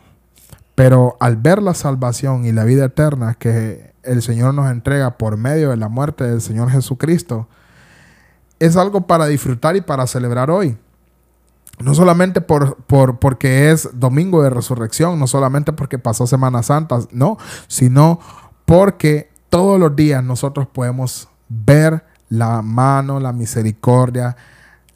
pero 0.75 1.17
al 1.19 1.35
ver 1.35 1.61
la 1.61 1.73
salvación 1.73 2.45
y 2.45 2.51
la 2.51 2.63
vida 2.63 2.85
eterna 2.85 3.35
que 3.35 3.93
el 4.03 4.21
Señor 4.21 4.53
nos 4.53 4.71
entrega 4.71 5.17
por 5.17 5.37
medio 5.37 5.69
de 5.69 5.77
la 5.77 5.89
muerte 5.89 6.23
del 6.23 6.41
Señor 6.41 6.71
Jesucristo, 6.71 7.47
es 8.59 8.77
algo 8.77 9.07
para 9.07 9.27
disfrutar 9.27 9.75
y 9.75 9.81
para 9.81 10.07
celebrar 10.07 10.49
hoy. 10.49 10.77
No 11.79 11.95
solamente 11.95 12.41
por, 12.41 12.77
porque 13.19 13.71
es 13.71 13.89
domingo 13.93 14.43
de 14.43 14.51
resurrección, 14.51 15.19
no 15.19 15.25
solamente 15.25 15.73
porque 15.73 15.97
pasó 15.97 16.27
Semana 16.27 16.61
Santa, 16.61 16.99
no, 17.11 17.37
sino 17.67 18.19
porque 18.71 19.29
todos 19.49 19.77
los 19.77 19.97
días 19.97 20.23
nosotros 20.23 20.65
podemos 20.65 21.27
ver 21.49 22.05
la 22.29 22.61
mano, 22.61 23.19
la 23.19 23.33
misericordia, 23.33 24.37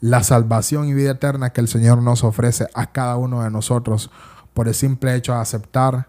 la 0.00 0.22
salvación 0.22 0.88
y 0.88 0.94
vida 0.94 1.10
eterna 1.10 1.50
que 1.50 1.60
el 1.60 1.68
Señor 1.68 2.02
nos 2.02 2.24
ofrece 2.24 2.68
a 2.72 2.90
cada 2.90 3.18
uno 3.18 3.42
de 3.42 3.50
nosotros 3.50 4.10
por 4.54 4.66
el 4.66 4.72
simple 4.74 5.14
hecho 5.14 5.34
de 5.34 5.40
aceptar, 5.40 6.08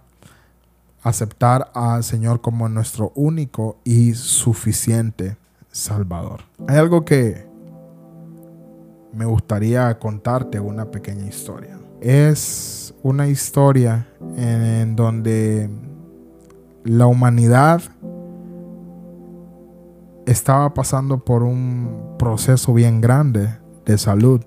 aceptar 1.04 1.70
al 1.74 2.06
Señor 2.06 2.40
como 2.40 2.70
nuestro 2.70 3.12
único 3.16 3.76
y 3.84 4.14
suficiente 4.14 5.36
Salvador. 5.70 6.44
Hay 6.70 6.78
algo 6.78 7.04
que 7.04 7.46
me 9.12 9.26
gustaría 9.26 10.00
contarte 10.00 10.58
una 10.62 10.90
pequeña 10.90 11.26
historia. 11.26 11.78
Es 12.00 12.94
una 13.04 13.28
historia 13.28 14.08
en, 14.38 14.96
donde 14.96 15.70
la 16.88 17.06
humanidad 17.06 17.82
estaba 20.26 20.74
pasando 20.74 21.20
por 21.20 21.44
un 21.44 22.16
proceso 22.18 22.74
bien 22.74 23.02
grande 23.02 23.50
de 23.86 23.98
salud. 23.98 24.42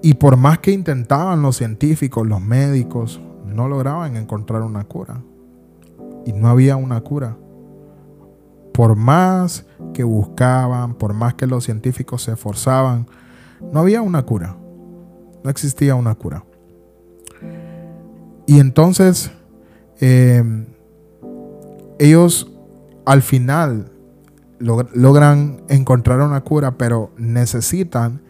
Y 0.00 0.14
por 0.14 0.36
más 0.36 0.60
que 0.60 0.70
intentaban 0.70 1.42
los 1.42 1.56
científicos, 1.56 2.26
los 2.26 2.40
médicos, 2.40 3.20
no 3.44 3.68
lograban 3.68 4.16
encontrar 4.16 4.62
una 4.62 4.84
cura. 4.84 5.22
Y 6.24 6.32
no 6.32 6.48
había 6.48 6.76
una 6.76 7.00
cura. 7.00 7.36
por 8.72 8.96
más 8.96 9.66
que 9.92 10.02
buscaban, 10.02 10.94
por 10.94 11.12
más 11.12 11.34
que 11.34 11.46
los 11.46 11.64
científicos 11.64 12.22
se 12.22 12.32
esforzaban, 12.32 13.06
no 13.70 13.80
había 13.80 14.00
una 14.00 14.22
cura. 14.22 14.56
No 15.44 15.50
existía 15.50 15.94
una 15.94 16.14
cura. 16.14 16.44
Y 18.46 18.60
entonces 18.60 19.30
em, 20.02 20.66
ellos 22.00 22.50
al 23.06 23.22
final 23.22 23.92
logran 24.58 25.62
encontrar 25.68 26.20
una 26.20 26.40
cura, 26.42 26.76
pero 26.76 27.12
necesitan 27.16 28.20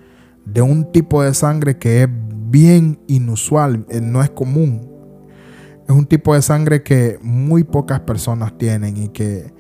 de 0.44 0.60
un 0.60 0.92
tipo 0.92 1.22
de 1.22 1.32
sangre 1.34 1.78
que 1.78 2.02
es 2.02 2.08
bien 2.50 3.00
inusual, 3.06 3.86
eh, 3.88 4.00
no 4.02 4.22
es 4.22 4.30
común. 4.30 4.90
Es 5.88 5.94
un 5.94 6.06
tipo 6.06 6.34
de 6.34 6.42
sangre 6.42 6.82
que 6.82 7.18
muy 7.22 7.64
pocas 7.64 8.00
personas 8.00 8.56
tienen 8.58 8.96
y 8.96 9.08
que 9.08 9.52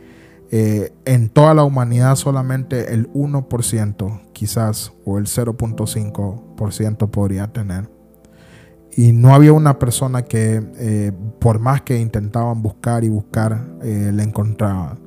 eh, 0.50 0.92
en 1.06 1.30
toda 1.30 1.54
la 1.54 1.64
humanidad 1.64 2.16
solamente 2.16 2.92
el 2.92 3.10
1% 3.12 4.20
quizás 4.34 4.92
o 5.06 5.18
el 5.18 5.24
0.5% 5.24 7.10
podría 7.10 7.52
tener. 7.52 7.88
Y 8.94 9.12
no 9.12 9.34
había 9.34 9.52
una 9.52 9.78
persona 9.78 10.22
que 10.22 10.62
eh, 10.76 11.12
por 11.38 11.58
más 11.58 11.82
que 11.82 11.98
intentaban 11.98 12.62
buscar 12.62 13.04
y 13.04 13.08
buscar, 13.08 13.64
eh, 13.82 14.10
le 14.12 14.22
encontraban. 14.22 14.98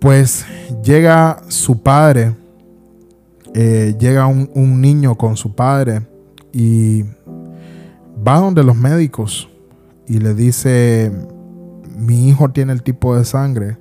Pues 0.00 0.44
llega 0.82 1.40
su 1.48 1.82
padre, 1.82 2.34
llega 3.54 4.26
un, 4.26 4.50
un 4.54 4.80
niño 4.80 5.16
con 5.16 5.36
su 5.36 5.54
padre 5.54 6.02
y 6.52 7.04
va 8.26 8.38
donde 8.38 8.62
los 8.62 8.76
médicos 8.76 9.48
y 10.06 10.18
le 10.18 10.34
dice, 10.34 11.10
mi 11.96 12.28
hijo 12.28 12.50
tiene 12.50 12.72
el 12.72 12.82
tipo 12.82 13.16
de 13.16 13.24
sangre 13.24 13.78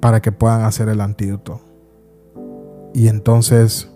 para 0.00 0.20
que 0.20 0.32
puedan 0.32 0.62
hacer 0.62 0.88
el 0.88 1.00
antídoto. 1.00 1.60
Y 2.92 3.08
entonces 3.08 3.91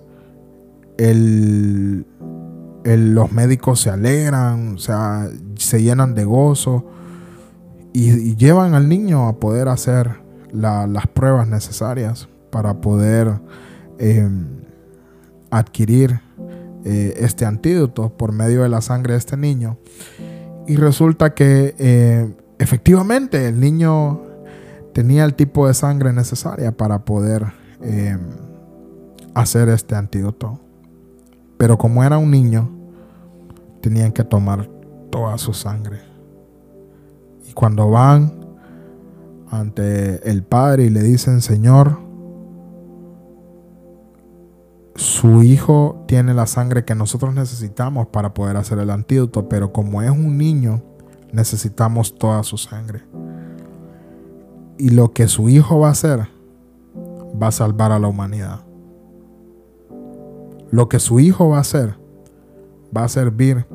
los 2.85 3.33
médicos 3.33 3.81
se 3.81 3.91
alegran, 3.91 4.75
o 4.75 4.79
sea, 4.79 5.29
se 5.57 5.83
llenan 5.83 6.15
de 6.15 6.25
gozo 6.25 6.87
y, 7.93 8.37
llevan 8.37 8.75
al 8.75 8.89
niño 8.89 9.27
a 9.29 9.39
poder 9.39 9.69
hacer 9.69 10.21
las 10.53 11.07
pruebas 11.09 11.49
necesarias 11.49 12.29
para 12.51 12.81
poder 12.81 13.41
em, 13.99 14.47
adquirir 15.51 16.21
eh, 16.85 17.15
este 17.19 17.45
antídoto 17.45 18.17
por 18.17 18.33
medio 18.33 18.63
de 18.63 18.69
la 18.69 18.81
sangre 18.81 19.15
de 19.15 19.19
este 19.19 19.37
niño. 19.37 19.79
Y 20.67 20.77
resulta 20.77 21.35
que 21.35 21.75
eh, 21.79 22.35
efectivamente 22.59 23.49
el 23.49 23.61
niño 23.61 24.23
tenía 24.93 25.25
el 25.25 25.35
tipo 25.35 25.67
de 25.67 25.75
sangre 25.75 26.13
necesaria 26.13 26.73
para 26.73 27.05
poder 27.05 27.47
eh, 27.83 28.17
hacer 29.35 29.69
este 29.69 29.95
antídoto. 29.95 30.61
Pero 31.57 31.79
como 31.79 32.05
era 32.05 32.19
un 32.19 32.31
niño, 32.31 32.71
tenían 33.81 34.13
que 34.13 34.25
tomar 34.25 34.69
toda 35.11 35.39
su 35.39 35.53
sangre. 35.53 36.01
Y 37.49 37.53
cuando 37.53 37.91
van 37.91 38.47
ante 39.51 40.29
el 40.29 40.43
Padre 40.43 40.85
y 40.85 40.91
le 40.91 41.03
dicen, 41.03 41.41
Señor, 41.41 41.99
su 44.97 45.43
hijo 45.43 46.05
tiene 46.09 46.35
la 46.35 46.47
sangre 46.47 46.85
que 46.85 46.95
nosotros 46.95 47.35
necesitamos 47.35 48.09
para 48.09 48.35
poder 48.35 48.57
hacer 48.57 48.79
el 48.79 48.91
antídoto, 48.91 49.49
pero 49.49 49.73
como 49.73 50.03
es 50.03 50.11
un 50.11 50.37
niño, 50.39 50.83
necesitamos 51.33 52.15
toda 52.15 52.43
su 52.43 52.59
sangre. 52.59 53.03
Y 54.79 54.91
lo 54.91 55.13
que 55.13 55.29
su 55.29 55.49
hijo 55.49 55.81
va 55.81 55.89
a 55.89 55.93
hacer 55.93 56.29
va 57.41 57.49
a 57.49 57.53
salvar 57.53 57.93
a 57.93 57.99
la 57.99 58.09
humanidad. 58.09 58.66
Lo 60.71 60.89
que 60.89 60.99
su 60.99 61.21
hijo 61.21 61.49
va 61.49 61.59
a 61.59 61.61
hacer 61.61 61.97
va 62.97 63.05
a 63.05 63.09
servir 63.09 63.67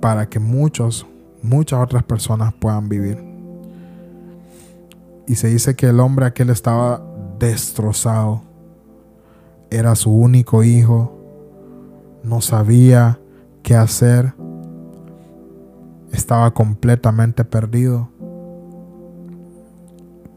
para 0.00 0.28
que 0.28 0.38
muchos, 0.38 1.06
muchas 1.42 1.80
otras 1.80 2.02
personas 2.02 2.52
puedan 2.54 2.88
vivir. 2.88 3.22
Y 5.26 5.36
se 5.36 5.48
dice 5.48 5.76
que 5.76 5.86
el 5.86 6.00
hombre 6.00 6.26
aquel 6.26 6.50
estaba 6.50 7.02
destrozado 7.38 8.42
era 9.70 9.94
su 9.94 10.12
único 10.12 10.64
hijo, 10.64 11.16
no 12.24 12.40
sabía 12.40 13.20
qué 13.62 13.76
hacer, 13.76 14.34
estaba 16.12 16.52
completamente 16.52 17.44
perdido, 17.44 18.08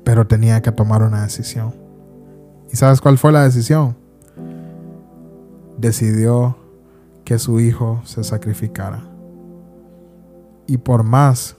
pero 0.03 0.27
tenía 0.27 0.61
que 0.61 0.71
tomar 0.71 1.01
una 1.01 1.23
decisión. 1.23 1.73
¿Y 2.71 2.75
sabes 2.75 3.01
cuál 3.01 3.17
fue 3.17 3.31
la 3.31 3.43
decisión? 3.43 4.02
Decidió 5.77 6.57
que 7.25 7.39
su 7.39 7.59
hijo 7.59 8.01
se 8.05 8.23
sacrificara. 8.23 9.03
Y 10.67 10.77
por 10.77 11.03
más 11.03 11.57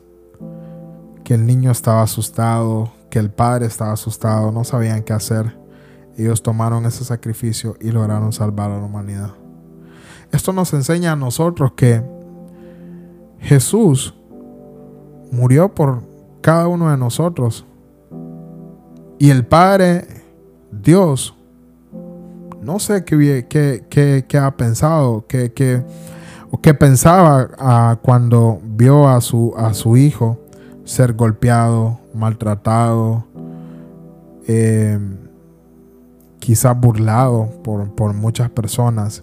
que 1.24 1.34
el 1.34 1.46
niño 1.46 1.70
estaba 1.70 2.02
asustado, 2.02 2.92
que 3.10 3.18
el 3.18 3.30
padre 3.30 3.66
estaba 3.66 3.92
asustado, 3.92 4.50
no 4.52 4.64
sabían 4.64 5.02
qué 5.02 5.12
hacer, 5.12 5.56
ellos 6.16 6.42
tomaron 6.42 6.86
ese 6.86 7.04
sacrificio 7.04 7.76
y 7.80 7.90
lograron 7.90 8.32
salvar 8.32 8.70
a 8.70 8.78
la 8.78 8.84
humanidad. 8.84 9.32
Esto 10.30 10.52
nos 10.52 10.72
enseña 10.72 11.12
a 11.12 11.16
nosotros 11.16 11.72
que 11.72 12.02
Jesús 13.38 14.14
murió 15.30 15.74
por 15.74 16.02
cada 16.40 16.68
uno 16.68 16.90
de 16.90 16.96
nosotros. 16.96 17.66
Y 19.18 19.30
el 19.30 19.46
Padre, 19.46 20.06
Dios, 20.70 21.33
no 22.64 22.78
sé 22.78 23.04
qué, 23.04 24.38
ha 24.40 24.56
pensado, 24.56 25.26
qué, 25.28 25.84
o 26.50 26.60
qué 26.60 26.72
pensaba 26.72 27.50
ah, 27.58 27.98
cuando 28.02 28.58
vio 28.64 29.06
a 29.06 29.20
su, 29.20 29.96
hijo 29.96 30.38
ser 30.84 31.12
golpeado, 31.12 32.00
maltratado, 32.14 33.24
eh, 34.48 34.98
quizás 36.38 36.78
burlado 36.78 37.50
por, 37.62 38.14
muchas 38.14 38.50
personas. 38.50 39.22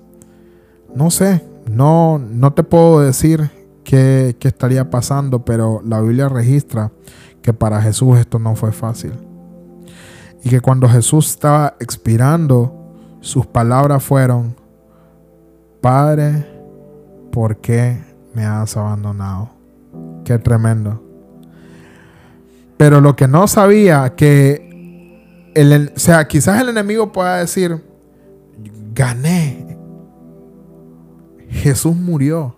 No 0.93 1.09
sé, 1.09 1.43
no, 1.67 2.21
te 2.55 2.63
puedo 2.63 3.01
decir 3.01 3.49
qué 3.83 4.35
estaría 4.39 4.89
pasando, 4.89 5.43
pero 5.43 5.81
la 5.83 5.99
Biblia 5.99 6.29
registra 6.29 6.91
que 7.41 7.53
para 7.53 7.81
Jesús 7.81 8.19
esto 8.19 8.37
no 8.37 8.55
fue 8.55 8.71
fácil. 8.71 9.13
Y 10.43 10.49
que 10.49 10.61
cuando 10.61 10.87
Jesús 10.87 11.29
estaba 11.29 11.75
expirando, 11.79 12.80
sus 13.21 13.45
palabras 13.45 14.03
fueron, 14.03 14.55
Padre, 15.79 16.45
¿por 17.31 17.57
qué 17.57 17.97
me 18.33 18.43
has 18.43 18.75
abandonado? 18.75 19.49
Qué 20.25 20.37
tremendo. 20.37 21.01
Pero 22.77 22.99
lo 22.99 23.15
que 23.15 23.27
no 23.27 23.47
sabía 23.47 24.15
que 24.15 24.71
o 25.55 25.99
sea, 25.99 26.27
quizás 26.27 26.61
el 26.61 26.69
enemigo 26.69 27.11
pueda 27.11 27.37
decir, 27.37 27.83
gané. 28.93 29.77
Jesús 31.49 31.95
murió. 31.95 32.55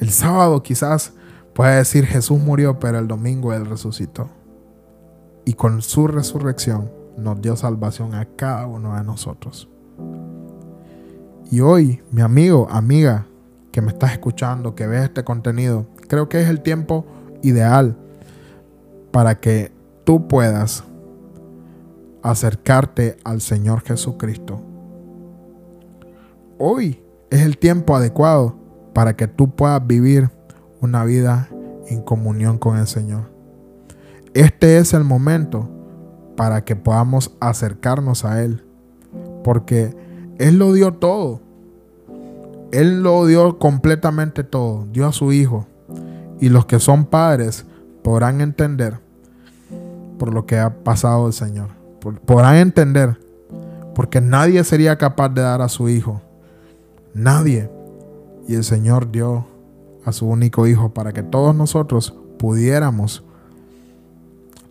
El 0.00 0.10
sábado 0.10 0.62
quizás 0.62 1.12
puede 1.54 1.76
decir 1.76 2.04
Jesús 2.04 2.38
murió, 2.38 2.78
pero 2.78 2.98
el 2.98 3.08
domingo 3.08 3.52
Él 3.54 3.66
resucitó. 3.66 4.28
Y 5.46 5.54
con 5.54 5.80
su 5.82 6.06
resurrección 6.06 6.90
nos 7.16 7.40
dio 7.40 7.56
salvación 7.56 8.14
a 8.14 8.24
cada 8.36 8.66
uno 8.66 8.96
de 8.96 9.04
nosotros. 9.04 9.68
Y 11.50 11.60
hoy, 11.60 12.02
mi 12.10 12.20
amigo, 12.20 12.66
amiga, 12.70 13.26
que 13.70 13.80
me 13.80 13.88
estás 13.88 14.12
escuchando, 14.12 14.74
que 14.74 14.86
ves 14.86 15.04
este 15.04 15.24
contenido, 15.24 15.86
creo 16.08 16.28
que 16.28 16.40
es 16.40 16.48
el 16.48 16.60
tiempo 16.60 17.04
ideal 17.42 17.96
para 19.10 19.40
que 19.40 19.72
tú 20.04 20.26
puedas 20.28 20.84
acercarte 22.22 23.16
al 23.24 23.40
Señor 23.40 23.82
Jesucristo. 23.82 24.60
Hoy 26.58 27.02
es 27.30 27.42
el 27.42 27.58
tiempo 27.58 27.94
adecuado 27.94 28.56
para 28.94 29.16
que 29.16 29.28
tú 29.28 29.54
puedas 29.54 29.84
vivir 29.86 30.30
una 30.80 31.04
vida 31.04 31.48
en 31.88 32.00
comunión 32.00 32.58
con 32.58 32.78
el 32.78 32.86
Señor. 32.86 33.30
Este 34.34 34.78
es 34.78 34.94
el 34.94 35.04
momento 35.04 35.68
para 36.36 36.64
que 36.64 36.76
podamos 36.76 37.34
acercarnos 37.40 38.24
a 38.24 38.42
Él, 38.42 38.64
porque 39.42 39.96
Él 40.38 40.58
lo 40.58 40.72
dio 40.72 40.94
todo. 40.94 41.40
Él 42.72 43.02
lo 43.02 43.26
dio 43.26 43.58
completamente 43.58 44.42
todo, 44.42 44.86
dio 44.92 45.06
a 45.06 45.12
su 45.12 45.32
Hijo. 45.32 45.66
Y 46.40 46.48
los 46.48 46.66
que 46.66 46.80
son 46.80 47.04
padres 47.06 47.64
podrán 48.02 48.40
entender 48.40 49.00
por 50.18 50.32
lo 50.32 50.46
que 50.46 50.58
ha 50.58 50.82
pasado 50.82 51.26
el 51.26 51.32
Señor. 51.32 51.68
Podrán 52.26 52.56
entender, 52.56 53.18
porque 53.94 54.20
nadie 54.20 54.62
sería 54.64 54.98
capaz 54.98 55.30
de 55.30 55.42
dar 55.42 55.62
a 55.62 55.68
su 55.68 55.88
hijo. 55.88 56.20
Nadie. 57.14 57.70
Y 58.46 58.54
el 58.54 58.64
Señor 58.64 59.10
dio 59.10 59.46
a 60.04 60.12
su 60.12 60.26
único 60.26 60.66
hijo 60.66 60.92
para 60.92 61.12
que 61.12 61.22
todos 61.22 61.54
nosotros 61.54 62.14
pudiéramos 62.38 63.24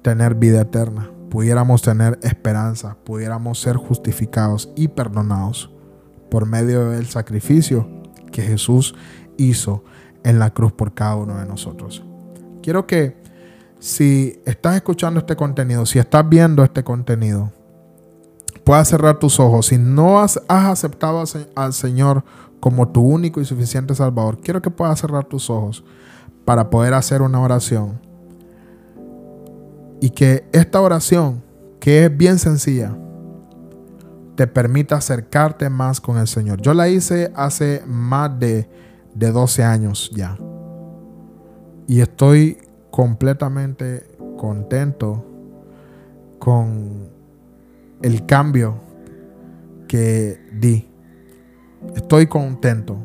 tener 0.03 0.35
vida 0.35 0.61
eterna, 0.61 1.09
pudiéramos 1.33 1.81
tener 1.81 2.19
esperanza, 2.21 2.95
pudiéramos 3.03 3.59
ser 3.59 3.75
justificados 3.75 4.69
y 4.75 4.89
perdonados 4.89 5.71
por 6.29 6.45
medio 6.45 6.91
del 6.91 7.07
sacrificio 7.07 7.89
que 8.31 8.43
Jesús 8.43 8.93
hizo 9.35 9.83
en 10.23 10.37
la 10.37 10.51
cruz 10.51 10.73
por 10.73 10.93
cada 10.93 11.15
uno 11.15 11.39
de 11.39 11.47
nosotros. 11.47 12.03
Quiero 12.61 12.85
que 12.85 13.17
si 13.79 14.43
estás 14.45 14.75
escuchando 14.75 15.21
este 15.21 15.35
contenido, 15.35 15.87
si 15.87 15.97
estás 15.97 16.29
viendo 16.29 16.63
este 16.63 16.83
contenido, 16.83 17.51
puedas 18.63 18.89
cerrar 18.89 19.17
tus 19.17 19.39
ojos. 19.39 19.65
Si 19.65 19.79
no 19.79 20.19
has, 20.19 20.39
aceptado 20.47 21.23
al 21.55 21.73
Señor 21.73 22.23
como 22.59 22.89
tu 22.89 23.01
único 23.01 23.41
y 23.41 23.45
suficiente 23.45 23.95
Salvador, 23.95 24.37
quiero 24.39 24.61
que 24.61 24.69
puedas 24.69 24.99
cerrar 24.99 25.25
tus 25.25 25.49
ojos 25.49 25.83
para 26.45 26.69
poder 26.69 26.93
hacer 26.93 27.23
una 27.23 27.41
oración. 27.41 28.12
Y 30.03 30.09
que 30.09 30.43
esta 30.51 30.81
oración, 30.81 31.41
que 31.79 32.03
es 32.03 32.17
bien 32.17 32.37
sencilla, 32.37 32.93
te 34.35 34.47
permita 34.47 34.97
acercarte 34.97 35.69
más 35.69 36.01
con 36.01 36.17
el 36.17 36.27
Señor. 36.27 36.59
Yo 36.59 36.73
la 36.73 36.89
hice 36.89 37.31
hace 37.37 37.81
más 37.87 38.37
de, 38.37 38.67
de 39.15 39.31
12 39.31 39.63
años 39.63 40.11
ya. 40.13 40.37
Y 41.87 42.01
estoy 42.01 42.57
completamente 42.91 44.05
contento 44.37 45.25
con 46.37 47.07
el 48.01 48.25
cambio 48.25 48.81
que 49.87 50.37
di. 50.51 50.85
Estoy 51.95 52.27
contento, 52.27 52.97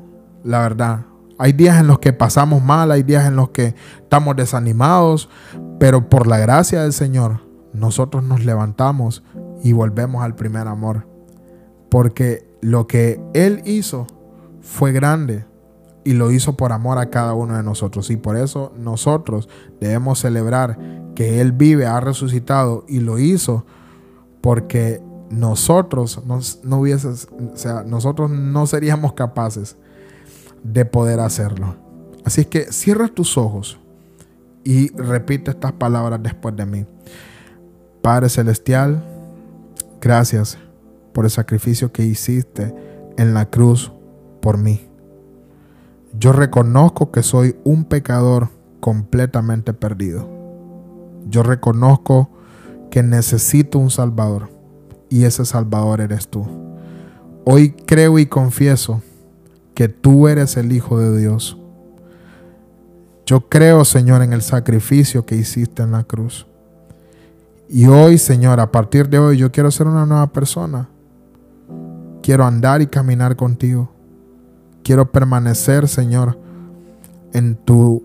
la 0.43 0.63
verdad. 0.63 1.07
Hay 1.39 1.53
días 1.53 1.79
en 1.79 1.87
los 1.87 2.01
que 2.01 2.13
pasamos 2.13 2.61
mal, 2.61 2.91
hay 2.91 3.05
días 3.05 3.25
en 3.25 3.37
los 3.37 3.51
que 3.51 3.77
estamos 4.03 4.35
desanimados, 4.35 5.29
pero 5.79 6.09
por 6.09 6.27
la 6.27 6.39
gracia 6.39 6.83
del 6.83 6.93
Señor, 6.93 7.41
nosotros 7.73 8.25
nos 8.25 8.45
levantamos 8.45 9.23
y 9.63 9.73
volvemos 9.73 10.23
al 10.23 10.35
primer 10.35 10.67
amor. 10.67 11.07
Porque 11.89 12.49
lo 12.61 12.87
que 12.87 13.21
Él 13.35 13.63
hizo 13.65 14.07
fue 14.61 14.93
grande 14.93 15.47
y 16.05 16.13
lo 16.13 16.31
hizo 16.31 16.57
por 16.57 16.73
amor 16.73 16.99
a 16.99 17.11
cada 17.11 17.35
uno 17.35 17.57
de 17.57 17.63
nosotros. 17.63 18.11
Y 18.11 18.17
por 18.17 18.37
eso 18.37 18.73
nosotros 18.77 19.49
debemos 19.81 20.19
celebrar 20.19 20.79
que 21.15 21.41
Él 21.41 21.53
vive, 21.53 21.87
ha 21.87 22.01
resucitado 22.01 22.85
y 22.89 23.01
lo 23.01 23.19
hizo 23.19 23.65
porque 24.41 25.03
nosotros 25.31 26.23
no, 26.27 26.41
no 26.65 26.81
o 26.81 27.57
sea, 27.57 27.83
nosotros 27.85 28.31
no 28.31 28.67
seríamos 28.67 29.13
capaces 29.13 29.77
de 30.63 30.85
poder 30.85 31.21
hacerlo. 31.21 31.77
Así 32.25 32.43
es 32.43 32.47
que 32.47 32.73
cierra 32.73 33.09
tus 33.09 33.39
ojos 33.39 33.79
y 34.65 34.89
repite 34.97 35.51
estas 35.51 35.73
palabras 35.73 36.23
después 36.23 36.57
de 36.57 36.67
mí. 36.67 36.87
Padre 38.03 38.29
Celestial, 38.29 39.05
gracias 40.01 40.59
por 41.13 41.25
el 41.25 41.31
sacrificio 41.31 41.93
que 41.93 42.05
hiciste 42.05 42.75
en 43.17 43.35
la 43.35 43.51
cruz 43.51 43.93
por 44.41 44.59
mí. 44.59 44.89
Yo 46.19 46.33
reconozco 46.33 47.11
que 47.11 47.23
soy 47.23 47.57
un 47.65 47.85
pecador 47.85 48.49
completamente 48.81 49.73
perdido. 49.73 50.29
Yo 51.29 51.43
reconozco 51.43 52.31
que 52.91 53.03
necesito 53.03 53.79
un 53.79 53.91
Salvador 53.91 54.51
y 55.11 55.25
ese 55.25 55.45
Salvador 55.45 56.01
eres 56.01 56.29
tú. 56.29 56.47
Hoy 57.45 57.73
creo 57.73 58.19
y 58.19 58.27
confieso 58.27 59.03
que 59.75 59.89
tú 59.89 60.29
eres 60.29 60.57
el 60.57 60.73
Hijo 60.73 60.99
de 60.99 61.19
Dios. 61.19 61.59
Yo 63.29 63.47
creo, 63.47 63.85
Señor, 63.85 64.23
en 64.23 64.33
el 64.33 64.41
sacrificio 64.41 65.27
que 65.27 65.37
hiciste 65.37 65.83
en 65.83 65.93
la 65.93 66.03
cruz. 66.03 66.47
Y 67.69 67.85
hoy, 67.87 68.17
Señor, 68.17 68.59
a 68.59 68.73
partir 68.73 69.07
de 69.11 69.19
hoy 69.19 69.37
yo 69.37 69.53
quiero 69.53 69.71
ser 69.71 69.87
una 69.87 70.07
nueva 70.07 70.29
persona. 70.29 70.89
Quiero 72.23 72.47
andar 72.47 72.81
y 72.81 72.87
caminar 72.87 73.37
contigo. 73.37 73.93
Quiero 74.83 75.13
permanecer, 75.13 75.89
Señor, 75.89 76.39
en 77.35 77.55
tu 77.55 78.03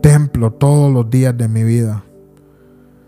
templo 0.00 0.52
todos 0.52 0.92
los 0.92 1.10
días 1.10 1.36
de 1.36 1.48
mi 1.48 1.64
vida. 1.64 2.04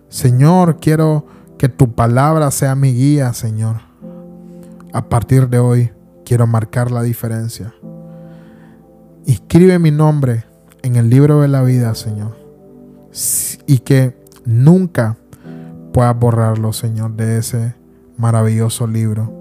Señor, 0.08 0.78
quiero 0.80 1.24
que 1.56 1.68
tu 1.68 1.92
palabra 1.92 2.50
sea 2.50 2.74
mi 2.74 2.92
guía, 2.92 3.32
Señor. 3.32 3.76
A 4.92 5.08
partir 5.08 5.48
de 5.48 5.61
hoy 5.61 5.92
quiero 6.24 6.48
marcar 6.48 6.90
la 6.90 7.02
diferencia. 7.02 7.72
Escribe 9.24 9.78
mi 9.78 9.92
nombre 9.92 10.50
en 10.83 10.97
el 10.97 11.11
libro 11.11 11.40
de 11.40 11.49
la 11.49 11.62
vida, 11.62 11.95
Señor. 11.95 12.37
Y 13.66 13.79
que 13.79 14.16
nunca 14.45 15.16
puedas 15.92 16.18
borrarlo, 16.18 16.73
Señor, 16.73 17.12
de 17.12 17.38
ese 17.38 17.75
maravilloso 18.16 18.87
libro. 18.87 19.33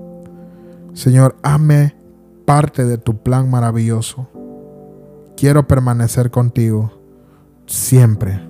Señor, 0.94 1.36
hazme 1.42 1.96
parte 2.46 2.86
de 2.86 2.98
tu 2.98 3.18
plan 3.18 3.50
maravilloso. 3.50 4.28
Quiero 5.38 5.68
permanecer 5.68 6.32
contigo 6.32 6.92
siempre. 7.66 8.42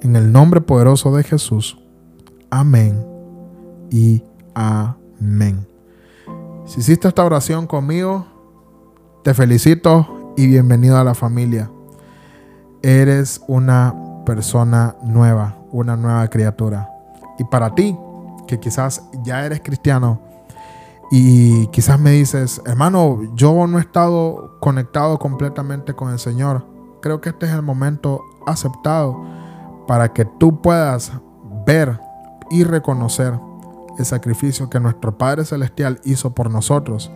En 0.00 0.16
el 0.16 0.32
nombre 0.32 0.60
poderoso 0.60 1.14
de 1.14 1.24
Jesús. 1.24 1.78
Amén 2.50 3.04
y 3.90 4.22
amén. 4.54 5.66
Si 6.66 6.80
hiciste 6.80 7.08
esta 7.08 7.24
oración 7.24 7.66
conmigo, 7.66 8.26
te 9.24 9.34
felicito 9.34 10.34
y 10.36 10.46
bienvenido 10.46 10.98
a 10.98 11.04
la 11.04 11.14
familia. 11.14 11.70
Eres 12.82 13.42
una 13.48 13.94
persona 14.24 14.94
nueva, 15.02 15.56
una 15.72 15.96
nueva 15.96 16.28
criatura. 16.28 16.88
Y 17.38 17.44
para 17.44 17.74
ti, 17.74 17.96
que 18.46 18.58
quizás 18.58 19.02
ya 19.22 19.44
eres 19.44 19.60
cristiano 19.60 20.20
y 21.10 21.68
quizás 21.68 21.98
me 21.98 22.10
dices, 22.10 22.60
hermano, 22.66 23.20
yo 23.34 23.66
no 23.66 23.78
he 23.78 23.80
estado 23.80 24.58
conectado 24.60 25.18
completamente 25.18 25.94
con 25.94 26.12
el 26.12 26.18
Señor, 26.18 26.66
creo 27.00 27.20
que 27.20 27.30
este 27.30 27.46
es 27.46 27.52
el 27.52 27.62
momento 27.62 28.22
aceptado 28.46 29.16
para 29.86 30.12
que 30.12 30.26
tú 30.26 30.60
puedas 30.60 31.12
ver 31.66 31.98
y 32.50 32.64
reconocer 32.64 33.38
el 33.98 34.04
sacrificio 34.04 34.68
que 34.68 34.80
nuestro 34.80 35.16
Padre 35.16 35.44
Celestial 35.44 36.00
hizo 36.04 36.34
por 36.34 36.50
nosotros. 36.50 37.10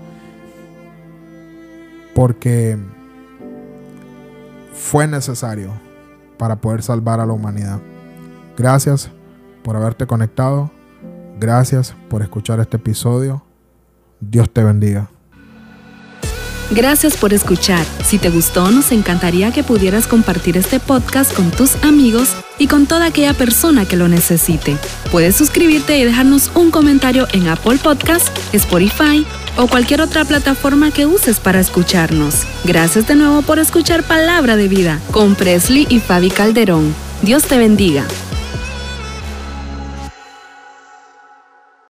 Porque 2.15 2.79
fue 4.73 5.07
necesario 5.07 5.73
para 6.39 6.61
poder 6.61 6.83
salvar 6.83 7.21
a 7.21 7.27
la 7.27 7.33
humanidad. 7.33 7.81
Gracias 8.57 9.11
por 9.63 9.77
haberte 9.77 10.07
conectado. 10.07 10.71
Gracias 11.39 11.95
por 12.09 12.23
escuchar 12.23 12.61
este 12.61 12.77
episodio. 12.77 13.45
Dios 14.21 14.51
te 14.53 14.63
bendiga. 14.63 15.11
Gracias 16.71 17.17
por 17.19 17.35
escuchar. 17.35 17.85
Si 18.05 18.19
te 18.19 18.31
gustó, 18.31 18.71
nos 18.71 18.93
encantaría 18.93 19.53
que 19.53 19.63
pudieras 19.63 20.07
compartir 20.07 20.57
este 20.57 20.81
podcast 20.81 21.35
con 21.35 21.51
tus 21.51 21.77
amigos 21.85 22.35
y 22.59 22.67
con 22.67 22.87
toda 22.87 23.07
aquella 23.07 23.35
persona 23.35 23.85
que 23.85 23.97
lo 23.97 24.09
necesite. 24.09 24.77
Puedes 25.11 25.37
suscribirte 25.37 25.99
y 25.99 26.05
dejarnos 26.05 26.51
un 26.55 26.71
comentario 26.71 27.27
en 27.33 27.49
Apple 27.49 27.79
Podcast, 27.83 28.29
Spotify 28.55 29.27
o 29.57 29.67
cualquier 29.67 30.01
otra 30.01 30.25
plataforma 30.25 30.91
que 30.91 31.07
uses 31.07 31.41
para 31.41 31.61
escucharnos. 31.61 32.47
Gracias 32.65 33.07
de 33.07 33.15
nuevo 33.15 33.43
por 33.43 33.59
escuchar 33.59 34.03
Palabra 34.03 34.57
de 34.57 34.69
Vida 34.69 35.01
con 35.11 35.35
Presley 35.35 35.87
y 35.89 36.01
Fabi 36.01 36.31
Calderón. 36.31 36.95
Dios 37.23 37.45
te 37.45 37.59
bendiga. 37.59 38.05